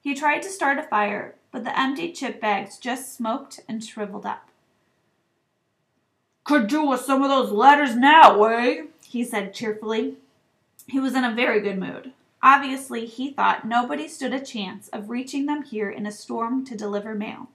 He 0.00 0.14
tried 0.14 0.40
to 0.42 0.48
start 0.48 0.78
a 0.78 0.82
fire, 0.82 1.36
but 1.52 1.64
the 1.64 1.78
empty 1.78 2.10
chip 2.10 2.40
bags 2.40 2.78
just 2.78 3.14
smoked 3.14 3.60
and 3.68 3.84
shriveled 3.84 4.26
up. 4.26 4.48
Could 6.44 6.66
do 6.66 6.84
with 6.84 7.02
some 7.02 7.22
of 7.22 7.28
those 7.28 7.52
letters 7.52 7.94
now, 7.94 8.42
eh? 8.44 8.86
he 9.04 9.22
said 9.22 9.54
cheerfully. 9.54 10.16
He 10.88 10.98
was 10.98 11.14
in 11.14 11.22
a 11.22 11.34
very 11.34 11.60
good 11.60 11.78
mood. 11.78 12.12
Obviously, 12.42 13.06
he 13.06 13.30
thought 13.30 13.66
nobody 13.66 14.08
stood 14.08 14.32
a 14.32 14.40
chance 14.40 14.88
of 14.88 15.10
reaching 15.10 15.46
them 15.46 15.62
here 15.62 15.88
in 15.88 16.06
a 16.06 16.10
storm 16.10 16.64
to 16.64 16.76
deliver 16.76 17.14
mail. 17.14 17.48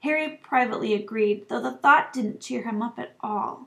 Harry 0.00 0.38
privately 0.40 0.94
agreed, 0.94 1.48
though 1.48 1.60
the 1.60 1.72
thought 1.72 2.12
didn't 2.12 2.40
cheer 2.40 2.62
him 2.62 2.80
up 2.80 2.98
at 2.98 3.16
all. 3.20 3.66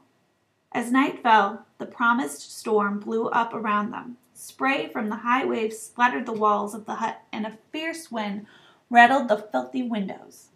As 0.72 0.92
night 0.92 1.22
fell, 1.22 1.66
the 1.80 1.86
promised 1.86 2.58
storm 2.58 3.00
blew 3.00 3.28
up 3.28 3.54
around 3.54 3.92
them. 3.92 4.18
Spray 4.34 4.88
from 4.88 5.10
the 5.10 5.18
high 5.18 5.44
waves 5.44 5.80
splattered 5.80 6.26
the 6.26 6.32
walls 6.32 6.74
of 6.74 6.86
the 6.86 6.96
hut, 6.96 7.22
and 7.34 7.46
a 7.46 7.58
fierce 7.74 8.10
wind 8.10 8.46
rattled 8.90 9.28
the 9.28 9.38
filthy 9.38 9.84
windows. 9.84 10.48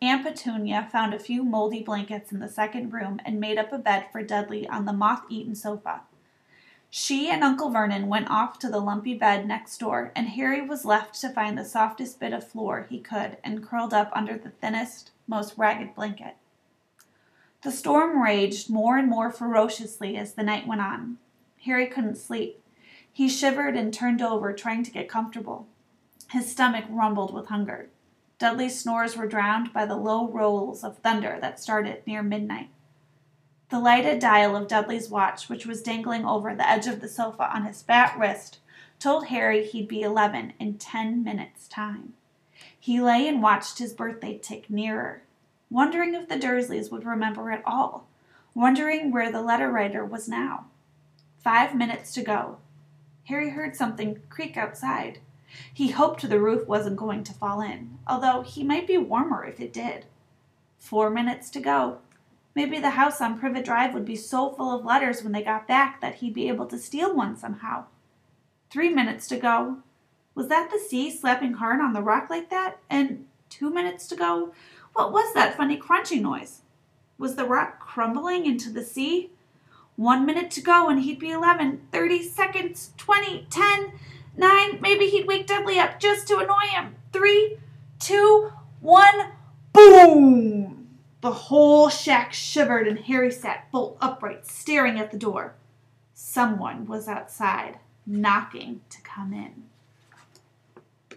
Aunt 0.00 0.24
Petunia 0.24 0.88
found 0.90 1.14
a 1.14 1.18
few 1.18 1.42
moldy 1.42 1.82
blankets 1.82 2.32
in 2.32 2.40
the 2.40 2.48
second 2.48 2.92
room 2.92 3.20
and 3.24 3.40
made 3.40 3.58
up 3.58 3.72
a 3.72 3.78
bed 3.78 4.06
for 4.12 4.22
Dudley 4.22 4.66
on 4.68 4.84
the 4.84 4.92
moth 4.92 5.24
eaten 5.28 5.54
sofa. 5.54 6.02
She 6.90 7.28
and 7.28 7.44
Uncle 7.44 7.70
Vernon 7.70 8.08
went 8.08 8.30
off 8.30 8.58
to 8.60 8.68
the 8.68 8.80
lumpy 8.80 9.14
bed 9.14 9.46
next 9.46 9.78
door, 9.78 10.10
and 10.16 10.28
Harry 10.30 10.62
was 10.62 10.84
left 10.84 11.20
to 11.20 11.28
find 11.28 11.58
the 11.58 11.64
softest 11.64 12.18
bit 12.18 12.32
of 12.32 12.46
floor 12.46 12.86
he 12.88 12.98
could 12.98 13.36
and 13.44 13.62
curled 13.62 13.92
up 13.92 14.10
under 14.14 14.38
the 14.38 14.50
thinnest, 14.50 15.10
most 15.26 15.54
ragged 15.58 15.94
blanket. 15.94 16.36
The 17.62 17.72
storm 17.72 18.22
raged 18.22 18.70
more 18.70 18.96
and 18.96 19.08
more 19.08 19.30
ferociously 19.30 20.16
as 20.16 20.32
the 20.32 20.42
night 20.42 20.66
went 20.66 20.80
on. 20.80 21.18
Harry 21.64 21.86
couldn't 21.86 22.16
sleep. 22.16 22.62
He 23.12 23.28
shivered 23.28 23.76
and 23.76 23.92
turned 23.92 24.22
over, 24.22 24.52
trying 24.52 24.84
to 24.84 24.92
get 24.92 25.08
comfortable. 25.08 25.66
His 26.30 26.50
stomach 26.50 26.84
rumbled 26.88 27.32
with 27.32 27.46
hunger. 27.46 27.88
Dudley's 28.38 28.78
snores 28.78 29.16
were 29.16 29.26
drowned 29.26 29.72
by 29.72 29.86
the 29.86 29.96
low 29.96 30.28
rolls 30.28 30.84
of 30.84 30.98
thunder 30.98 31.38
that 31.40 31.58
started 31.58 32.06
near 32.06 32.22
midnight. 32.22 32.68
The 33.70 33.80
lighted 33.80 34.18
dial 34.18 34.54
of 34.54 34.68
Dudley's 34.68 35.08
watch, 35.08 35.48
which 35.48 35.66
was 35.66 35.82
dangling 35.82 36.24
over 36.24 36.54
the 36.54 36.68
edge 36.68 36.86
of 36.86 37.00
the 37.00 37.08
sofa 37.08 37.50
on 37.54 37.64
his 37.64 37.82
fat 37.82 38.18
wrist, 38.18 38.58
told 38.98 39.26
Harry 39.26 39.64
he'd 39.66 39.88
be 39.88 40.02
eleven 40.02 40.52
in 40.58 40.78
ten 40.78 41.24
minutes' 41.24 41.66
time. 41.68 42.14
He 42.78 43.00
lay 43.00 43.26
and 43.26 43.42
watched 43.42 43.78
his 43.78 43.92
birthday 43.92 44.38
tick 44.38 44.68
nearer, 44.68 45.22
wondering 45.70 46.14
if 46.14 46.28
the 46.28 46.36
Dursleys 46.36 46.90
would 46.90 47.04
remember 47.04 47.50
at 47.50 47.62
all, 47.64 48.06
wondering 48.54 49.12
where 49.12 49.30
the 49.30 49.42
letter 49.42 49.70
writer 49.70 50.04
was 50.04 50.28
now. 50.28 50.66
Five 51.38 51.74
minutes 51.74 52.12
to 52.14 52.22
go. 52.22 52.58
Harry 53.24 53.50
heard 53.50 53.76
something 53.76 54.20
creak 54.28 54.56
outside. 54.56 55.20
He 55.72 55.90
hoped 55.90 56.28
the 56.28 56.40
roof 56.40 56.66
wasn't 56.68 56.96
going 56.96 57.24
to 57.24 57.32
fall 57.32 57.60
in, 57.60 57.98
although 58.06 58.42
he 58.42 58.62
might 58.62 58.86
be 58.86 58.98
warmer 58.98 59.44
if 59.44 59.60
it 59.60 59.72
did. 59.72 60.06
Four 60.78 61.10
minutes 61.10 61.50
to 61.50 61.60
go. 61.60 61.98
Maybe 62.54 62.78
the 62.78 62.90
house 62.90 63.20
on 63.20 63.38
Privet 63.38 63.64
Drive 63.64 63.94
would 63.94 64.04
be 64.04 64.16
so 64.16 64.50
full 64.50 64.76
of 64.76 64.84
letters 64.84 65.22
when 65.22 65.32
they 65.32 65.42
got 65.42 65.68
back 65.68 66.00
that 66.00 66.16
he'd 66.16 66.34
be 66.34 66.48
able 66.48 66.66
to 66.66 66.78
steal 66.78 67.14
one 67.14 67.36
somehow. 67.36 67.84
Three 68.70 68.88
minutes 68.88 69.28
to 69.28 69.36
go. 69.36 69.78
Was 70.34 70.48
that 70.48 70.70
the 70.70 70.78
sea 70.78 71.10
slapping 71.10 71.54
hard 71.54 71.80
on 71.80 71.92
the 71.92 72.02
rock 72.02 72.30
like 72.30 72.50
that? 72.50 72.78
And 72.90 73.26
two 73.48 73.70
minutes 73.70 74.06
to 74.08 74.16
go. 74.16 74.52
What 74.92 75.12
was 75.12 75.32
that 75.34 75.56
funny 75.56 75.76
crunching 75.76 76.22
noise? 76.22 76.62
Was 77.16 77.36
the 77.36 77.44
rock 77.44 77.80
crumbling 77.80 78.46
into 78.46 78.70
the 78.70 78.84
sea? 78.84 79.30
One 79.96 80.24
minute 80.24 80.50
to 80.52 80.60
go 80.60 80.88
and 80.88 81.00
he'd 81.00 81.18
be 81.18 81.30
eleven. 81.30 81.82
Thirty 81.92 82.22
seconds. 82.22 82.92
Twenty. 82.96 83.46
Ten. 83.50 83.92
Nine. 84.38 84.80
Maybe 84.80 85.08
he'd 85.08 85.26
wake 85.26 85.46
Dudley 85.46 85.78
up 85.78 86.00
just 86.00 86.26
to 86.28 86.38
annoy 86.38 86.68
him. 86.70 86.94
Three, 87.12 87.58
two, 87.98 88.52
one, 88.80 89.32
Boom! 89.72 90.88
The 91.20 91.32
whole 91.32 91.88
shack 91.88 92.32
shivered, 92.32 92.88
and 92.88 92.98
Harry 92.98 93.30
sat 93.30 93.70
bolt 93.70 93.96
upright, 94.00 94.46
staring 94.46 94.98
at 94.98 95.10
the 95.10 95.18
door. 95.18 95.54
Someone 96.14 96.86
was 96.86 97.06
outside, 97.06 97.78
knocking 98.06 98.80
to 98.90 99.00
come 99.02 99.32
in. 99.32 99.67